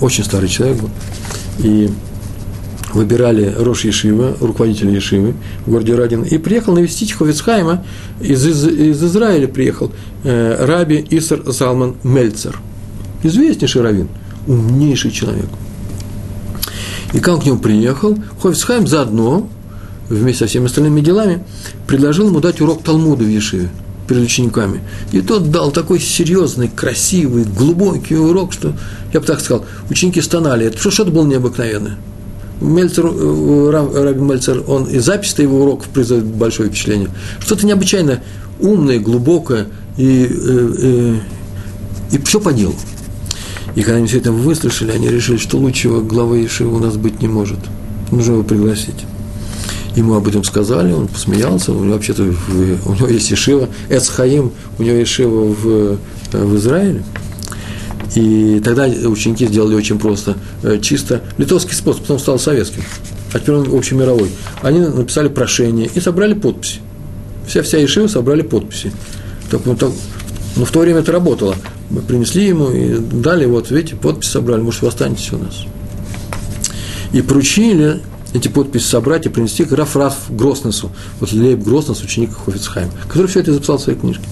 [0.02, 0.90] очень старый человек был.
[1.60, 1.90] И
[2.94, 5.34] выбирали Рош Ешива, руководителя Ешивы
[5.66, 7.84] в городе Радин, и приехал навестить Ховицхайма,
[8.22, 9.92] из, из, из Израиля приехал
[10.24, 12.60] э, Раби Исар Залман Мельцер,
[13.24, 14.08] известнейший раввин,
[14.48, 15.48] умнейший человек.
[17.14, 19.50] И как к нему приехал, Ховицхайм заодно,
[20.10, 21.44] вместе со всеми остальными делами,
[21.86, 23.70] предложил ему дать урок Талмуда в Ешиве
[24.08, 24.82] перед учениками.
[25.12, 28.74] И тот дал такой серьезный, красивый, глубокий урок, что,
[29.14, 30.66] я бы так сказал, ученики стонали.
[30.66, 31.98] Это что-то было необыкновенное.
[32.62, 37.10] Мельцер, э, Раби Мельцер, он и запись его уроков производит большое впечатление.
[37.40, 38.22] Что-то необычайно
[38.60, 41.16] умное, глубокое и, и, э,
[42.12, 42.76] и, все по делу.
[43.76, 47.22] И когда они все это выслушали, они решили, что лучшего главы Ешивы у нас быть
[47.22, 47.60] не может.
[48.12, 49.06] Нужно его пригласить.
[49.96, 54.84] Ему об этом сказали, он посмеялся, у него вообще-то у него есть Ешива, Эцхаим, у
[54.84, 55.98] него Ешива в,
[56.32, 57.04] в Израиле–
[58.16, 62.84] и тогда ученики сделали очень просто, э, чисто литовский способ, потом стал советским,
[63.34, 64.30] а теперь он общемировой.
[64.62, 66.80] Они написали прошение и собрали подписи.
[67.48, 68.92] Вся, вся Ишива собрали подписи.
[69.50, 69.92] Так, ну, так,
[70.56, 71.56] ну, в то время это работало.
[71.90, 75.66] Мы принесли ему и дали, вот, видите, подписи собрали, может, вы останетесь у нас.
[77.14, 78.02] И поручили
[78.34, 79.96] эти подписи собрать и принести к Раф
[80.30, 84.24] Гроснесу, вот Лейб Гроснес, ученик Хофицхайма, который все это записал в своей книжке.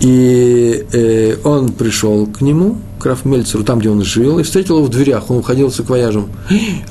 [0.00, 4.86] И э, он пришел к нему, к Рафмельцеру, там, где он жил, и встретил его
[4.86, 5.30] в дверях.
[5.30, 6.28] Он уходил с акваяжем.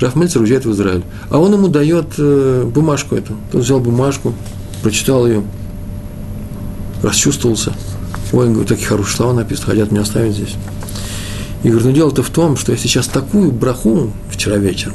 [0.00, 1.04] Рафмельцер уезжает в Израиль.
[1.30, 3.34] А он ему дает э, бумажку эту.
[3.52, 4.34] Он взял бумажку,
[4.82, 5.42] прочитал ее,
[7.02, 7.72] расчувствовался.
[8.32, 10.54] Ой, говорит, такие хорошие слова написаны, хотят меня оставить здесь.
[11.62, 14.94] И говорит, ну дело-то в том, что я сейчас такую браху вчера вечером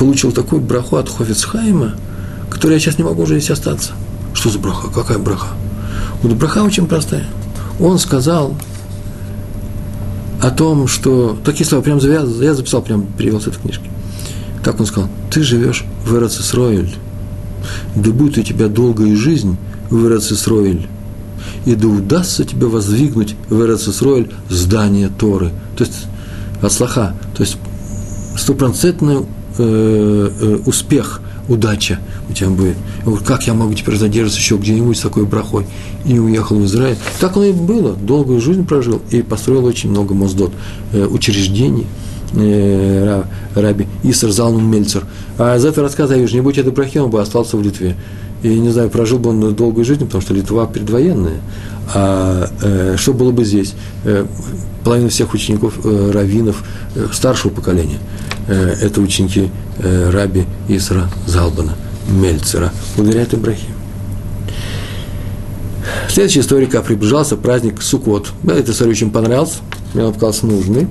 [0.00, 1.92] получил такую браху от Хофицхайма,
[2.48, 3.92] которой я сейчас не могу уже здесь остаться.
[4.32, 4.88] Что за браха?
[4.88, 5.48] Какая браха?
[6.22, 7.26] Вот браха очень простая–
[7.80, 8.54] он сказал
[10.42, 13.90] о том, что такие слова, прям я записал, прям перевел с этой книжки.
[14.64, 16.94] Так он сказал, ты живешь в Эрцисроиль,
[17.94, 19.56] да будет у тебя долгая жизнь
[19.90, 20.86] в Эрцисроиль,
[21.64, 25.50] и да удастся тебе воздвигнуть в Эрцисроиль здание Торы.
[25.76, 26.06] То есть,
[26.62, 27.56] от слаха, то есть
[28.36, 29.26] стопроцентный
[29.58, 31.20] э, э, успех–
[31.50, 31.98] удача
[32.28, 32.76] у тебя будет.
[33.04, 35.66] Говорю, как я могу теперь задержаться еще где-нибудь с такой брахой?
[36.06, 36.96] И уехал в Израиль.
[37.18, 37.94] Так оно и было.
[37.94, 40.52] Долгую жизнь прожил и построил очень много моздот,
[40.92, 41.86] э, учреждений.
[42.32, 43.24] Э,
[43.56, 45.04] раби Исар Залман Мельцер.
[45.36, 47.96] А из этого рассказа я вижу, не будь этой брахи, он бы остался в Литве.
[48.42, 51.40] И не знаю, прожил бы он долгую жизнь, потому что Литва предвоенная.
[51.92, 53.74] А э, что было бы здесь?
[54.04, 54.24] Э,
[54.84, 56.62] половина всех учеников э, раввинов
[56.94, 57.98] э, старшего поколения
[58.48, 61.74] это ученики э, раби Исра Залбана,
[62.08, 63.66] Мельцера, благодаря этой брахе.
[66.08, 68.32] Следующая история, как приближался праздник Суккот.
[68.42, 69.58] Да, эта история очень понравилась,
[69.94, 70.88] мне она показалась нужной.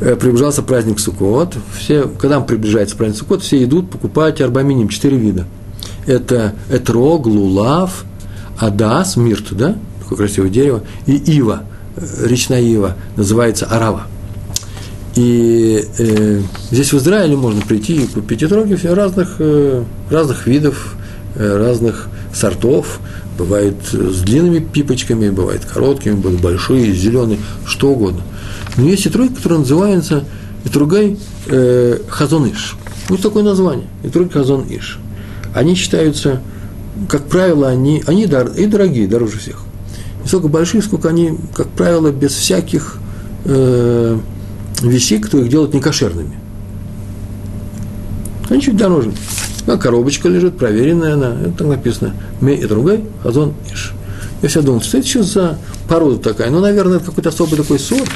[0.00, 1.56] Э, приближался праздник Суккот.
[1.78, 5.46] Все, когда приближается праздник Суккот, все идут покупать арбаминим, четыре вида.
[6.06, 8.04] Это этрог, лулав,
[8.58, 11.64] адас, мирт, да, такое красивое дерево, и ива–
[12.22, 14.06] речная ива, называется арава.
[15.14, 16.40] И э,
[16.70, 20.94] здесь в Израиле можно прийти и купить отроги разных, э, разных видов,
[21.34, 23.00] э, разных сортов.
[23.36, 28.22] Бывает с длинными пипочками, бывает короткими, бывают большие, зеленые, что угодно.
[28.76, 30.24] Но есть и тройка, которая называется
[30.64, 32.76] Итругай э, Хазон-Иш.
[33.08, 33.86] Вот такое название.
[34.02, 34.98] Итругай Хазон-Иш.
[35.54, 36.40] Они считаются,
[37.08, 39.64] как правило, они, они дор, и дорогие, дороже всех
[40.28, 42.98] столько большие, сколько они, как правило, без всяких
[43.44, 44.18] э,
[44.80, 46.38] вещей, которые их делают некошерными.
[48.48, 49.12] Они чуть дороже.
[49.66, 52.14] А коробочка лежит, проверенная она, это так написано.
[52.40, 53.92] Ме и другой, хазон иш.
[54.40, 55.58] Я всегда думал, что это еще за
[55.88, 56.50] порода такая?
[56.50, 58.08] Ну, наверное, это какой-то особый такой сорт,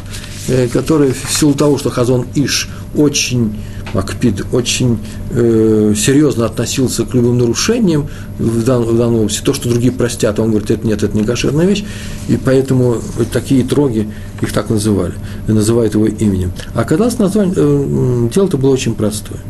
[0.48, 3.56] э, который в силу того, что хазон иш очень
[3.94, 4.98] Макпид очень
[5.30, 9.42] э, серьезно относился к любым нарушениям в, дан, в данной области.
[9.42, 11.84] То, что другие простят, он говорит, это нет, это не кошерная вещь,
[12.28, 12.96] и поэтому
[13.32, 14.08] такие троги
[14.40, 15.14] их так называли,
[15.46, 16.52] называют его именем.
[16.74, 19.40] А когда название, э, дело-то было очень простое.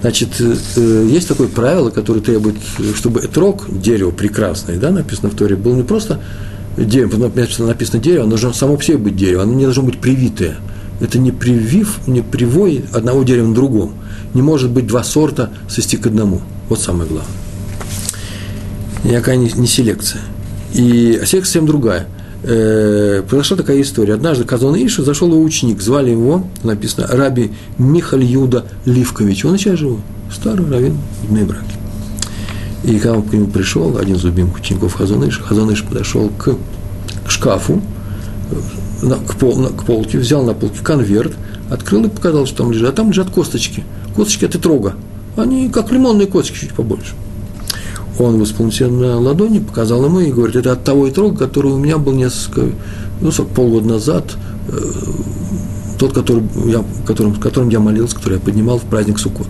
[0.00, 2.56] Значит, э, есть такое правило, которое требует,
[2.96, 6.20] чтобы этрог, дерево прекрасное, да, написано в Торе, было не просто
[6.76, 10.56] дерево, написано дерево, оно должно само по себе быть дерево, оно не должно быть привитое–
[11.00, 13.92] это не привив, не привой одного дерева на другом.
[14.34, 16.40] Не может быть два сорта свести к одному.
[16.68, 17.32] Вот самое главное.
[19.04, 20.22] Никакая не, не селекция.
[20.72, 22.06] И а селекция совсем другая.
[22.42, 24.14] Э, произошла такая история.
[24.14, 29.44] Однажды Казон Иша зашел его ученик, звали его, написано, Раби Михаль Юда Ливкович.
[29.44, 30.00] Он сейчас живой,
[30.32, 31.64] старый раввин в Браке.
[32.84, 36.56] И когда он к нему пришел, один из любимых учеников Хазон Иш подошел к,
[37.26, 37.82] к шкафу,
[39.00, 41.34] к, пол, к полке, взял на полке конверт,
[41.70, 42.90] открыл и показал, что там лежат.
[42.90, 43.84] А там лежат косточки.
[44.14, 44.94] Косточки от трога.
[45.36, 47.14] Они как лимонные косточки, чуть побольше.
[48.18, 51.98] Он себе на ладони, показал ему и говорит, это от того итрога, который у меня
[51.98, 52.70] был несколько,
[53.20, 54.36] ну, полгода назад,
[54.68, 54.78] э,
[55.98, 59.46] тот, который я, которым, которым я молился, который я поднимал в праздник Суккот.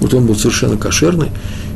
[0.00, 1.30] Вот он был совершенно кошерный.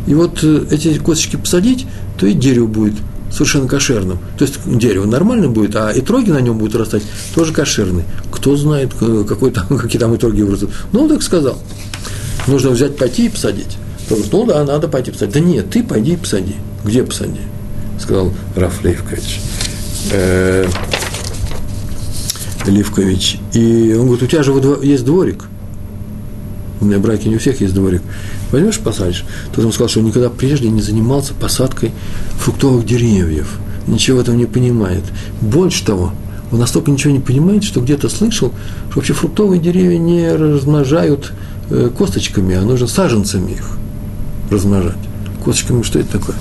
[0.07, 1.87] И вот э, эти косточки посадить,
[2.19, 2.95] то и дерево будет
[3.31, 4.19] совершенно кошерным.
[4.37, 7.03] То есть дерево нормально будет, а и на нем будут растать
[7.35, 8.05] тоже кошерные.
[8.31, 10.71] Кто знает, какой там, какие там итоги вырастут.
[10.93, 11.59] Ну, он так сказал.
[12.47, 13.77] Нужно взять, пойти и посадить.
[14.11, 15.35] Он говорит, ну да, надо пойти посадить.
[15.35, 16.57] Да нет, ты пойди и посади.
[16.85, 17.41] Где посади?
[18.01, 19.41] Сказал Раф Левкович.
[20.13, 20.67] Э,
[22.67, 23.39] Левкович.
[23.53, 24.53] И он говорит, у тебя же
[24.83, 25.45] есть дворик.
[26.81, 28.03] У меня браки не у всех есть дворик.
[28.51, 29.25] Возьмешь, посадишь.
[29.53, 31.93] Тот ему сказал, что он никогда прежде не занимался посадкой
[32.39, 33.59] фруктовых деревьев.
[33.87, 35.05] Ничего в этом не понимает.
[35.41, 36.13] Больше того,
[36.51, 38.53] он настолько ничего не понимает, что где-то слышал,
[38.91, 41.33] что вообще фруктовые деревья не размножают
[41.71, 43.71] э, косточками, а нужно саженцами их
[44.51, 44.97] размножать.
[45.45, 46.37] Косточками что это такое?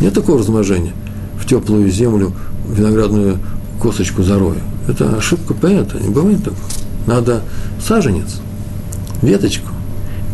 [0.00, 0.92] Нет такого размножения.
[1.40, 2.32] В теплую землю
[2.68, 3.38] виноградную
[3.80, 4.60] косточку зарою.
[4.88, 6.60] Это ошибка поэта, не бывает такого.
[7.06, 7.42] Надо
[7.84, 8.40] саженец,
[9.22, 9.68] веточку,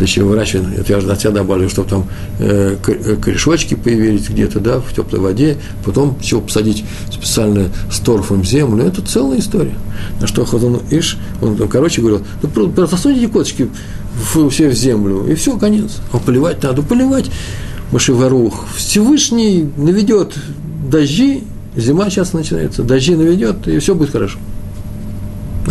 [0.03, 2.09] да еще выращивать, это я же от себя добавлю, чтобы там
[2.41, 8.45] э, э, корешочки появились где-то, да, в теплой воде, потом все посадить специально с торфом
[8.45, 9.75] землю, это целая история.
[10.21, 13.69] На что Хазон Иш, он там, короче, говорил, ну, просто засуньте косточки
[14.51, 16.01] все в землю, и все, конец.
[16.13, 17.31] А поливать надо, поливать.
[17.93, 18.65] Машеварух.
[18.75, 20.35] Всевышний наведет
[20.91, 21.45] дожди,
[21.77, 24.39] зима сейчас начинается, дожди наведет, и все будет хорошо.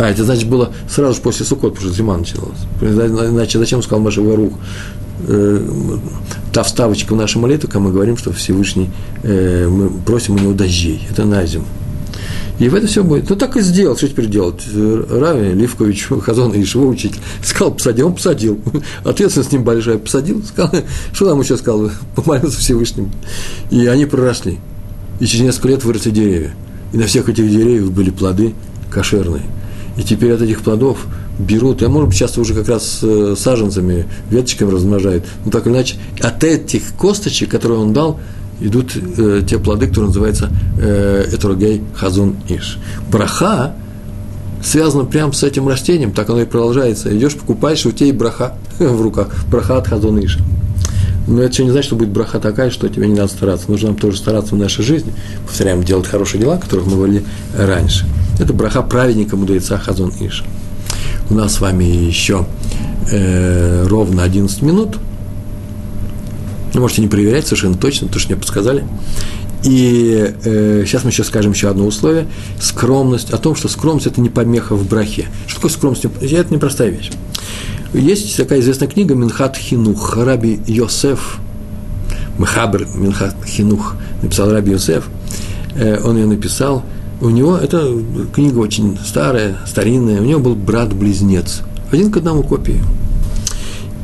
[0.02, 2.58] А, это значит было сразу же после Суккот, потому что зима началась.
[2.80, 4.52] Иначе зачем сказал Маша Варух?
[5.28, 5.64] Э,
[6.52, 8.90] та вставочка в нашей молитве, когда мы говорим, что Всевышний,
[9.22, 11.06] э, мы просим у него дождей.
[11.08, 11.66] Это на зиму.
[12.58, 13.30] И в это все будет.
[13.30, 13.96] Ну, так и сделал.
[13.96, 14.64] Что теперь делать?
[14.74, 18.58] Рави Ливкович, Хазон и его учитель, сказал, посади, он посадил.
[19.04, 19.98] Ответственность с ним большая.
[19.98, 20.82] Посадил, сказал,
[21.12, 21.92] что нам еще сказал?
[22.16, 23.12] Помолился Всевышним.
[23.70, 24.58] И они проросли.
[25.20, 26.52] И через несколько лет выросли деревья.
[26.92, 28.52] И на всех этих деревьях были плоды
[28.90, 29.42] кошерные.
[29.96, 31.06] И теперь от этих плодов
[31.38, 35.24] берут, а может быть, часто уже как раз э, саженцами, веточками размножают.
[35.44, 38.20] Но так или иначе, от этих косточек, которые он дал,
[38.60, 42.78] идут э, те плоды, которые называются э, этрогей хазун иш.
[43.10, 43.74] Браха
[44.64, 47.14] связана прямо с этим растением, так оно и продолжается.
[47.14, 50.38] Идешь, покупаешь, у тебя и браха в руках, браха от хазун иш.
[51.26, 53.70] Но это еще не значит, что будет браха такая, что тебе не надо стараться.
[53.70, 55.12] Нужно нам тоже стараться в нашей жизни.
[55.46, 57.24] Повторяем, делать хорошие дела, которых мы говорили
[57.56, 58.06] раньше.
[58.42, 60.42] Это браха праведника мудреца Хазон Иша.
[61.30, 62.44] У нас с вами еще
[63.08, 64.98] э, ровно 11 минут.
[66.74, 68.84] Вы можете не проверять совершенно точно, то, что мне подсказали.
[69.62, 72.26] И э, сейчас мы еще скажем еще одно условие.
[72.60, 75.28] Скромность, о том, что скромность– это не помеха в брахе.
[75.46, 76.04] Что такое скромность?
[76.04, 77.12] Это непростая вещь.
[77.94, 81.38] Есть такая известная книга Минхат Хинух, Раби Йосеф,
[82.38, 85.08] Мехабр Минхат Хинух, написал Раби Йосеф,
[85.76, 86.84] э, он ее написал,
[87.22, 87.88] у него, это
[88.34, 91.62] книга очень старая, старинная, у него был брат-близнец,
[91.92, 92.82] один к одному копии.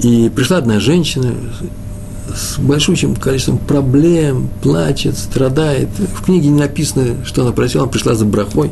[0.03, 1.35] И пришла одна женщина
[2.33, 5.89] с большим количеством проблем, плачет, страдает.
[5.99, 8.71] В книге не написано, что она просила, она пришла за брахой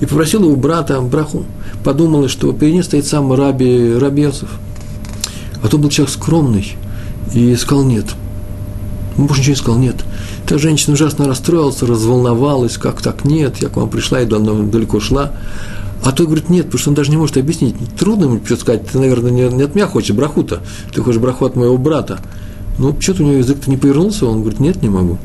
[0.00, 1.44] и попросила у брата браху.
[1.82, 4.50] Подумала, что перед ней стоит сам Раби Рабесов.
[5.62, 6.76] А то был человек скромный
[7.32, 8.06] и сказал нет.
[9.16, 9.96] Больше ничего не сказал нет.
[10.50, 15.30] Эта женщина ужасно расстроилась, разволновалась, как так нет, я к вам пришла и далеко шла.
[16.02, 17.76] А тот говорит, нет, потому что он даже не может объяснить.
[17.96, 20.58] Трудно ему что сказать, ты, наверное, не, не от меня хочешь браху-то,
[20.92, 22.18] ты хочешь браху от моего брата.
[22.78, 25.18] Ну, что-то у него язык-то не повернулся, он говорит, нет, не могу.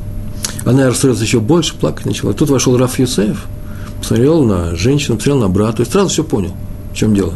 [0.64, 2.32] Она расстроилась еще больше, плакать начала.
[2.32, 3.46] Тут вошел Раф Юсеев,
[3.98, 6.52] посмотрел на женщину, посмотрел на брата, и сразу все понял,
[6.92, 7.32] в чем дело.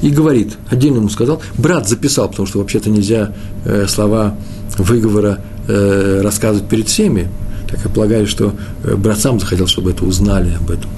[0.00, 3.32] И говорит, отдельно ему сказал, брат записал, потому что вообще-то нельзя
[3.64, 4.36] э, слова
[4.76, 7.28] выговора э, рассказывать перед всеми,
[7.68, 10.90] так я полагаю, что э, брат сам захотел, чтобы это узнали об этом.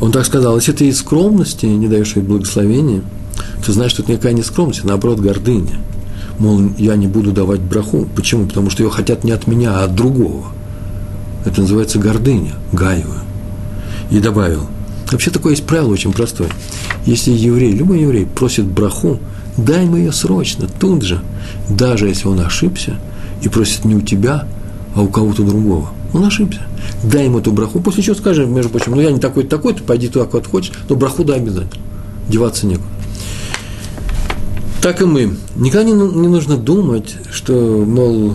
[0.00, 3.02] Он так сказал, если ты из скромности не даешь ей благословения,
[3.64, 5.78] ты знаешь, что это никакая не скромность, а наоборот гордыня.
[6.38, 8.06] Мол, я не буду давать браху.
[8.14, 8.46] Почему?
[8.46, 10.46] Потому что ее хотят не от меня, а от другого.
[11.44, 13.22] Это называется гордыня, гаева.
[14.10, 14.68] И добавил,
[15.12, 16.48] вообще такое есть правило очень простое.
[17.06, 19.18] Если еврей, любой еврей просит браху,
[19.56, 21.20] дай ему ее срочно, тут же,
[21.68, 22.98] даже если он ошибся
[23.42, 24.46] и просит не у тебя,
[24.94, 25.90] а у кого-то другого.
[26.12, 26.60] Он ошибся.
[27.02, 29.82] Дай ему эту браху, после чего скажи, между прочим, ну я не такой-то такой, ты
[29.82, 31.84] пойди туда, куда хочешь, но браху дай обязательно.
[32.28, 32.88] Деваться некуда.
[34.80, 35.36] Так и мы.
[35.56, 38.34] Никогда не, не нужно думать, что, мол,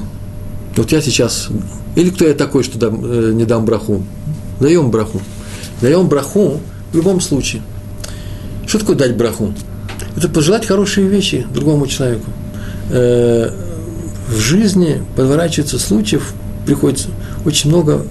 [0.75, 1.49] вот я сейчас,
[1.95, 4.03] или кто я такой, что дам, э, не дам браху.
[4.59, 5.21] Даем браху.
[5.83, 6.61] Даем браху
[6.91, 7.61] в любом случае–
[8.65, 9.53] Что такое дать браху?
[10.15, 12.31] Это пожелать хорошие вещи другому человеку.
[12.89, 13.51] Э,
[14.29, 16.33] в жизни подворачивается случаев,
[16.65, 17.09] приходится
[17.45, 18.05] очень много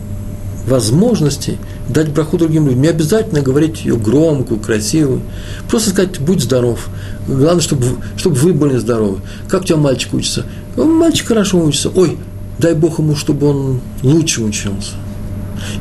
[0.66, 1.56] возможностей
[1.88, 2.82] дать браху другим людям.
[2.82, 5.22] Не обязательно говорить ее громкую, красивую.
[5.66, 6.90] Просто сказать, будь здоров.
[7.26, 7.86] Главное, чтобы,
[8.18, 9.20] чтобы вы были здоровы.
[9.48, 10.44] Как у тебя мальчик учится?
[10.76, 11.90] Мальчик хорошо учится.
[11.94, 12.18] Ой,
[12.58, 14.92] дай Бог ему, чтобы он лучше учился.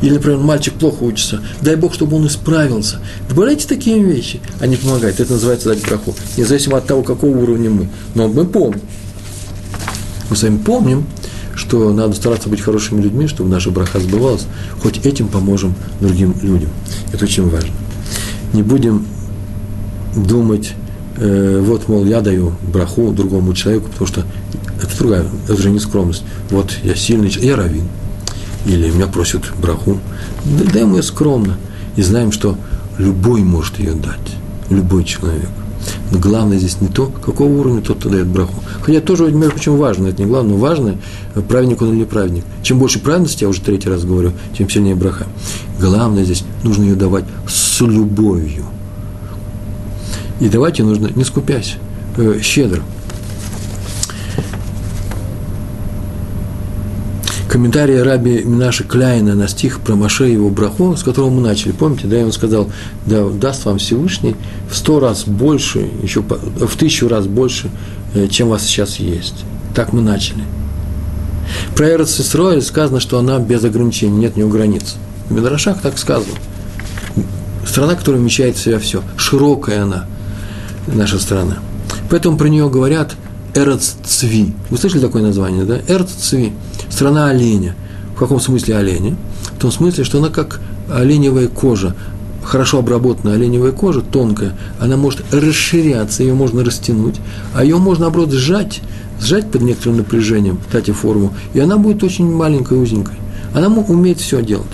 [0.01, 2.99] Или, например, мальчик плохо учится, дай Бог, чтобы он исправился.
[3.29, 5.19] Добавляйте такие вещи, они помогают.
[5.19, 6.15] Это называется дать браху.
[6.37, 7.87] Независимо от того, какого уровня мы.
[8.15, 8.81] Но мы помним.
[10.29, 11.05] Мы с вами помним,
[11.55, 14.45] что надо стараться быть хорошими людьми, чтобы наша браха сбывалась.
[14.81, 16.69] Хоть этим поможем другим людям.
[17.11, 17.71] Это очень важно.
[18.53, 19.05] Не будем
[20.15, 20.73] думать,
[21.17, 24.25] э, вот, мол, я даю браху другому человеку, потому что
[24.81, 26.23] это другая, это же не скромность.
[26.49, 27.83] Вот я сильный, я равин.
[28.65, 29.99] Или меня просят браху.
[30.45, 31.57] Даем ее скромно.
[31.95, 32.57] И знаем, что
[32.97, 34.19] любой может ее дать.
[34.69, 35.49] Любой человек.
[36.11, 38.63] Но главное здесь не то, какого уровня тот, кто дает браху.
[38.81, 40.97] Хотя тоже, между прочим, важно, это не главное, но важно,
[41.47, 42.43] праведник он или не праведник.
[42.61, 45.27] Чем больше праведности, я уже третий раз говорю, тем сильнее браха.
[45.79, 48.65] Главное здесь, нужно ее давать с любовью.
[50.39, 51.77] И давать ее нужно, не скупясь,
[52.17, 52.81] э, щедро.
[57.51, 61.73] Комментарии раби Минаши Кляйна на стих про Маше и его браху, с которого мы начали.
[61.73, 62.69] Помните, да, он сказал,
[63.05, 64.37] да, даст вам Всевышний
[64.69, 67.69] в сто раз больше, еще в тысячу раз больше,
[68.13, 69.43] э, чем у вас сейчас есть.
[69.75, 70.45] Так мы начали.
[71.75, 74.95] Про Эрос Исроэль сказано, что она без ограничений, нет у нее границ.
[75.27, 76.33] В Медрашах так сказано.
[77.67, 79.03] Страна, которая вмещает в себя все.
[79.17, 80.05] Широкая она,
[80.87, 81.57] наша страна.
[82.09, 83.17] Поэтому про нее говорят
[83.53, 84.53] Эрц Цви.
[84.69, 85.79] Вы слышали такое название, да?
[85.87, 86.53] Эрц Цви
[86.89, 87.75] страна оленя.
[88.15, 89.15] В каком смысле оленя?
[89.57, 91.95] В том смысле, что она как оленевая кожа,
[92.43, 97.15] хорошо обработанная оленевая кожа, тонкая, она может расширяться, ее можно растянуть,
[97.53, 98.81] а ее можно, наоборот, сжать,
[99.19, 103.15] сжать под некоторым напряжением, дать форму, и она будет очень маленькой, узенькой.
[103.53, 104.65] Она умеет все делать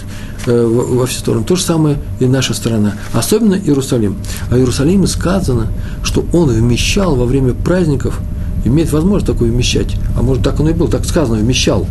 [0.45, 1.43] э, во все стороны.
[1.45, 4.17] То же самое и наша страна, особенно Иерусалим.
[4.51, 5.67] А в Иерусалиме сказано,
[6.03, 8.19] что он вмещал во время праздников–
[8.65, 11.87] имеет возможность такое вмещать, а может так оно и было, так сказано, вмещал,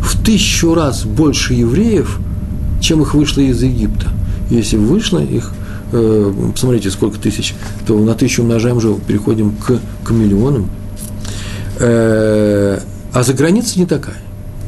[0.00, 2.18] в тысячу раз больше евреев,
[2.80, 4.08] чем их вышло из Египта.
[4.50, 5.52] Если вышло их,
[5.92, 7.54] э, посмотрите, сколько тысяч,
[7.86, 10.70] то на тысячу умножаем уже, переходим к, к миллионам.
[11.78, 12.78] Э,
[13.12, 14.18] а за границей не такая.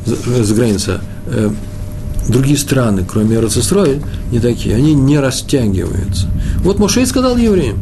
[0.04, 1.00] За, за граница.
[1.26, 1.50] Э,
[2.28, 4.00] другие страны, кроме Эрцестроя,
[4.32, 4.74] не такие.
[4.74, 6.26] Они не растягиваются.
[6.62, 7.78] Вот Мошей сказал евреям,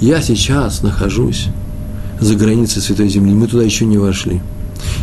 [0.00, 1.48] я сейчас нахожусь
[2.20, 4.40] за границей Святой Земли, мы туда еще не вошли.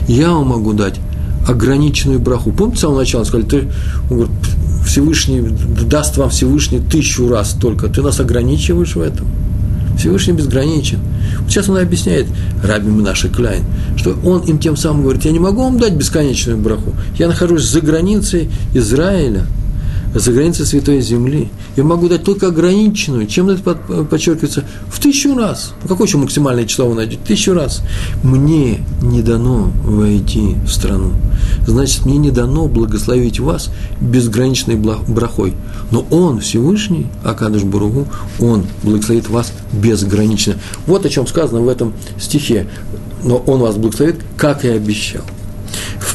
[0.08, 1.00] Я вам могу дать
[1.48, 2.52] ограниченную браху.
[2.52, 3.68] Помните, с самого начала сказали, ты,
[4.10, 4.36] он говорит,
[4.86, 5.42] Всевышний,
[5.86, 9.28] даст вам Всевышний тысячу раз только, ты нас ограничиваешь в этом.
[9.98, 11.00] Всевышний безграничен.
[11.48, 12.28] Сейчас он объясняет,
[12.64, 13.64] Раби Минаши Кляйн,
[13.96, 17.64] что он им тем самым говорит, я не могу вам дать бесконечную браху, я нахожусь
[17.64, 19.46] за границей Израиля–
[20.14, 21.50] за границей Святой Земли.
[21.76, 23.28] Я могу дать только ограниченную.
[23.28, 24.64] Чем это подчеркивается?
[24.90, 25.74] В тысячу раз.
[25.88, 27.20] Какое еще максимальное число вы найдете?
[27.26, 27.82] Тысячу раз.
[28.24, 31.12] Мне не дано войти в страну.
[31.68, 33.70] Значит, мне не дано благословить вас
[34.02, 35.54] безграничной брахой.
[35.92, 38.08] Но Он, Всевышний, Акадыш Буругу,
[38.40, 40.56] Он благословит вас безгранично.
[40.86, 42.68] Вот о чем сказано в этом стихе.
[43.24, 45.24] Но Он вас благословит, как и обещал.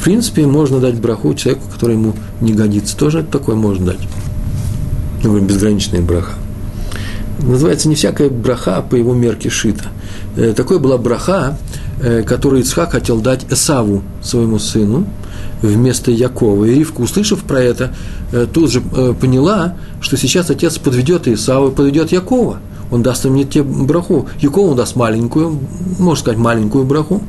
[0.03, 2.97] Принципе, можно дать браху человеку, который ему не годится.
[2.97, 3.99] Тоже это такое можно дать.
[5.23, 6.33] Ну, безграничная браха.
[7.39, 9.85] Называется не всякая браха по его мерке шита.
[10.35, 11.57] Э, такой была браха,
[12.01, 15.07] э, которую Ицхак хотел дать Эсаву, своему сыну,
[15.61, 16.65] вместо Якова.
[16.65, 17.95] И Ривка, услышав про это,
[18.33, 22.57] э, тут же поняла, что сейчас отец подведет Исаву и подведет Якова.
[22.91, 24.27] Он даст им не те браху.
[24.41, 25.59] Якову он даст маленькую,
[25.97, 27.23] можно сказать, маленькую браху,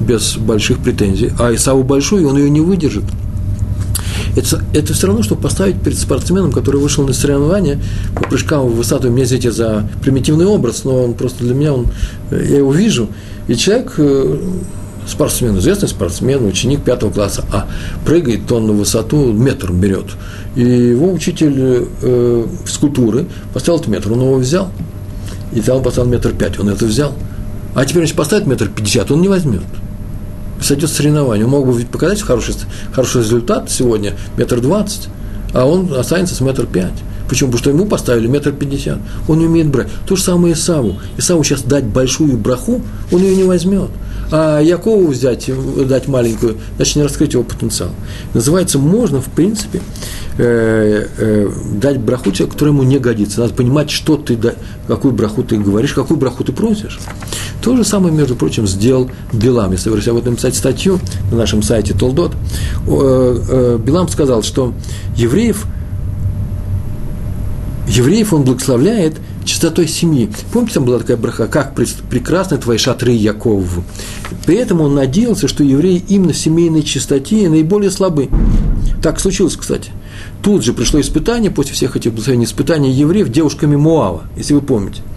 [0.00, 3.04] без больших претензий, а Исаву большой, и он ее не выдержит.
[4.36, 7.80] Это, это все равно, что поставить перед спортсменом, который вышел на соревнования
[8.14, 9.08] по прыжкам в высоту.
[9.08, 11.86] Меня извините за примитивный образ, но он просто для меня, он,
[12.30, 13.08] я его вижу.
[13.48, 14.38] И человек, э,
[15.08, 17.66] спортсмен, известный спортсмен, ученик пятого класса, а
[18.04, 20.06] прыгает он на высоту, метр берет.
[20.54, 24.70] И его учитель э, физкультуры поставил этот метр, он его взял.
[25.54, 27.14] И там поставил метр пять, он это взял.
[27.74, 29.62] А теперь, значит, поставит метр пятьдесят, он не возьмет
[30.60, 31.44] сойдет соревнование.
[31.44, 32.54] Он мог бы показать хороший,
[32.92, 35.08] хороший результат сегодня, метр двадцать,
[35.54, 36.92] а он останется с метр пять.
[37.28, 37.50] Почему?
[37.50, 38.98] Потому что ему поставили метр пятьдесят.
[39.26, 39.88] Он не умеет брать.
[40.06, 40.96] То же самое Исаву.
[41.16, 43.90] Исаву сейчас дать большую браху, он ее не возьмет.
[44.30, 45.50] А Якову взять,
[45.86, 47.90] дать маленькую, значит, не раскрыть его потенциал.
[48.34, 49.80] Называется, можно, в принципе,
[50.38, 53.40] э, э, дать браху человеку, который ему не годится.
[53.40, 54.38] Надо понимать, что ты,
[54.88, 56.98] какую браху ты говоришь, какую браху ты просишь.
[57.62, 59.72] То же самое, между прочим, сделал Билам.
[59.72, 61.00] Если вы об этом написать статью
[61.30, 62.32] на нашем сайте Толдот,
[62.86, 64.72] э, э, Билам сказал, что
[65.16, 65.66] евреев,
[67.88, 69.16] евреев он благословляет
[69.46, 70.30] чистотой семьи.
[70.52, 73.78] Помните, там была такая браха, как прекрасны твои шатры Яков.
[74.44, 78.28] При этом он надеялся, что евреи именно в семейной чистоте наиболее слабы.
[79.02, 79.90] Так случилось, кстати.
[80.42, 85.00] Тут же пришло испытание, после всех этих испытаний евреев, девушками Муава, если вы помните–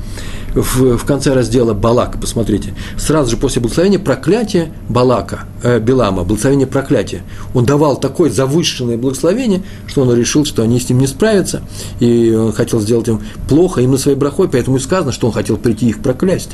[0.56, 6.68] в, в конце раздела Балак, посмотрите, сразу же после благословения проклятия Балака, э, Белама, благословение
[6.68, 7.22] проклятия.
[7.54, 11.62] Он давал такое завышенное благословение, что он решил, что они с ним не справятся,
[12.00, 15.34] и он хотел сделать им плохо им на своей брахой, поэтому и сказано, что он
[15.34, 16.52] хотел прийти их проклясть.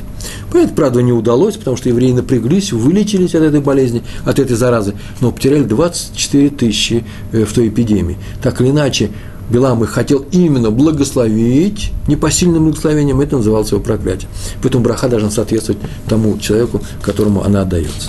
[0.52, 4.94] Поэтому, правда, не удалось, потому что евреи напряглись, вылечились от этой болезни, от этой заразы,
[5.20, 8.16] но потеряли 24 тысячи э, в той эпидемии.
[8.42, 9.10] Так или иначе,
[9.50, 14.28] Билам их хотел именно благословить непосильным благословением, это называлось его проклятие.
[14.62, 18.08] Поэтому браха должна соответствовать тому человеку, которому она отдается.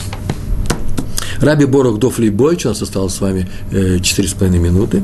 [1.39, 5.03] Раби Борох Дофли Бойч, у нас осталось с вами э, четыре с половиной минуты,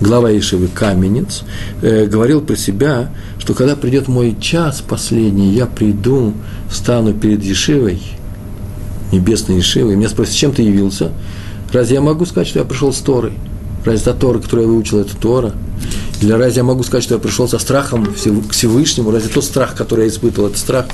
[0.00, 1.42] глава Ишивы Каменец,
[1.82, 6.34] э, говорил про себя, что когда придет мой час последний, я приду,
[6.70, 8.00] стану перед Ешивой,
[9.10, 11.10] небесной Ешивой, и меня спросят, чем ты явился?
[11.72, 13.32] Разве я могу сказать, что я пришел с Торой?
[13.84, 15.52] Разве та Тора, которую я выучил, это Тора?
[16.20, 19.10] Или разве я могу сказать, что я пришел со страхом к Всевышнему?
[19.10, 20.86] Разве тот страх, который я испытывал, это страх?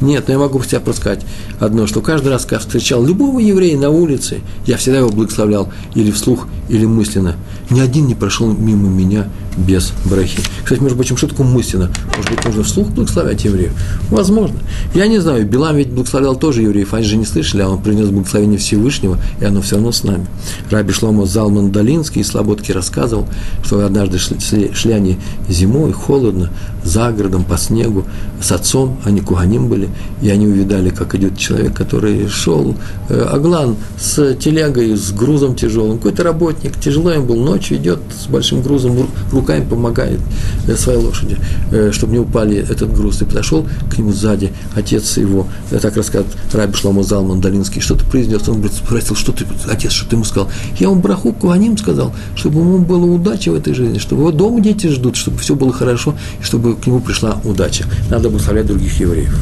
[0.00, 1.20] Нет, но я могу тебя просто сказать
[1.58, 6.10] одно, что каждый раз, когда встречал любого еврея на улице, я всегда его благословлял или
[6.10, 7.36] вслух, или мысленно.
[7.70, 10.38] Ни один не прошел мимо меня без брахи.
[10.62, 11.90] Кстати, между прочим, что такое мысленно?
[12.14, 13.72] Может быть, нужно вслух благословлять евреев?
[14.10, 14.58] Возможно.
[14.94, 18.08] Я не знаю, Билам ведь благословлял тоже евреев, они же не слышали, а он принес
[18.08, 20.26] благословение Всевышнего, и оно все равно с нами.
[20.70, 23.26] Раби Шломо Залман Долинский из Слободки рассказывал,
[23.64, 25.18] что однажды шли, шли они
[25.48, 26.50] зимой, холодно,
[26.84, 28.04] за городом, по снегу,
[28.40, 29.88] с отцом, они куганим были,
[30.22, 32.76] и они увидали, как идет человек, который шел,
[33.08, 38.28] э, Аглан, с телегой, с грузом тяжелым, какой-то работник, тяжело им был, ночью идет с
[38.28, 40.20] большим грузом, руками помогает
[40.66, 41.36] э, своей лошади,
[41.72, 43.22] э, чтобы не упали этот груз.
[43.22, 48.04] И подошел к нему сзади отец его, э, так рассказывает Раби Шломо Залман Долинский, что-то
[48.04, 48.48] произнес.
[48.48, 50.48] Он говорит, спросил, что ты, отец, что ты ему сказал?
[50.78, 54.60] Я ему браху Куаним сказал, чтобы ему было удача в этой жизни, чтобы его дома
[54.60, 57.84] дети ждут, чтобы все было хорошо, и чтобы к нему пришла удача.
[58.10, 59.38] Надо благословлять других евреев.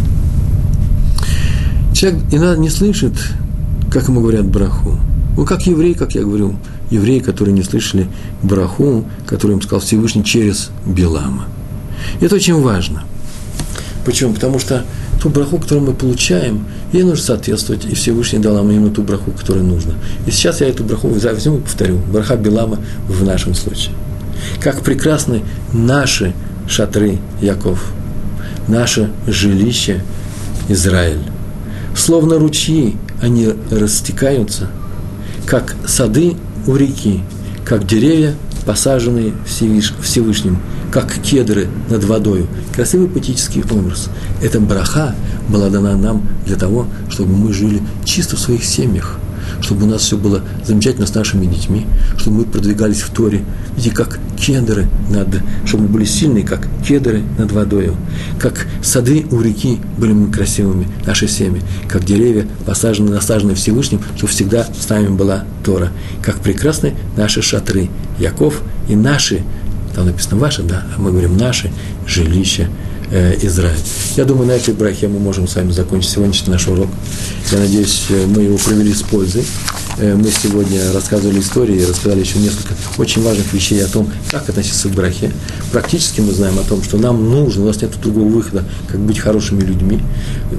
[1.93, 3.15] Человек иногда не слышит,
[3.91, 4.99] как ему говорят браху.
[5.37, 6.57] Ну, как еврей, как я говорю,
[6.91, 8.09] евреи, которые не слышали
[8.43, 11.47] браху, который им сказал Всевышний через Белама.
[12.21, 13.05] И это очень важно.
[14.05, 14.35] Почему?
[14.35, 14.85] Потому что
[15.23, 19.31] ту браху, которую мы получаем, ей нужно соответствовать, и Всевышний дал нам именно ту браху,
[19.31, 19.95] которая нужна.
[20.27, 21.99] И сейчас я эту браху возьму и повторю.
[22.13, 23.95] Браха Белама в нашем случае.
[24.61, 26.35] Как прекрасны наши
[26.69, 27.93] шатры, Яков,
[28.69, 30.03] наше жилище,
[30.69, 31.21] Израиль.
[31.97, 34.69] Словно ручьи они растекаются,
[35.47, 37.23] как сады у реки,
[37.65, 38.35] как деревья,
[38.67, 40.59] посаженные Всевышним,
[40.91, 42.47] как кедры над водою.
[42.75, 44.09] Красивый поэтический образ.
[44.43, 45.15] Эта браха
[45.49, 49.19] была дана нам для того, чтобы мы жили чисто в своих семьях,
[49.65, 51.87] чтобы у нас все было замечательно с нашими детьми,
[52.19, 53.43] чтобы мы продвигались в Торе,
[53.77, 55.29] видите, как кедры над,
[55.65, 57.97] чтобы мы были сильные, как кедры над водою,
[58.39, 64.33] как сады у реки были мы красивыми, наши семьи, как деревья, посажены, насажены Всевышним, чтобы
[64.33, 65.91] всегда с нами была Тора,
[66.23, 67.89] как прекрасны наши шатры,
[68.19, 69.43] Яков и наши,
[69.95, 71.71] там написано ваши, да, а мы говорим наши
[72.07, 72.69] жилища
[73.15, 73.79] э, Израиль.
[74.17, 76.89] Я думаю, на этой брахе мы можем с вами закончить сегодняшний наш урок.
[77.53, 79.45] Я надеюсь, э, мы его провели с пользой.
[79.99, 84.89] Э, мы сегодня рассказывали истории, рассказали еще несколько очень важных вещей о том, как относиться
[84.89, 85.31] к брахе.
[85.71, 89.21] Практически мы знаем о том, что нам нужно, у нас нет другого выхода, как быть
[89.21, 90.01] хорошими людьми,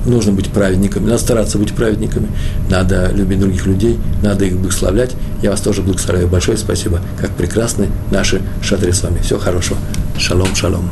[0.05, 2.29] нужно быть праведниками, надо стараться быть праведниками,
[2.69, 5.11] надо любить других людей, надо их благословлять.
[5.41, 6.29] Я вас тоже благословляю.
[6.29, 7.01] Большое спасибо.
[7.19, 9.19] Как прекрасны наши шатры с вами.
[9.19, 9.77] Всего хорошего.
[10.17, 10.89] Шалом, шалом.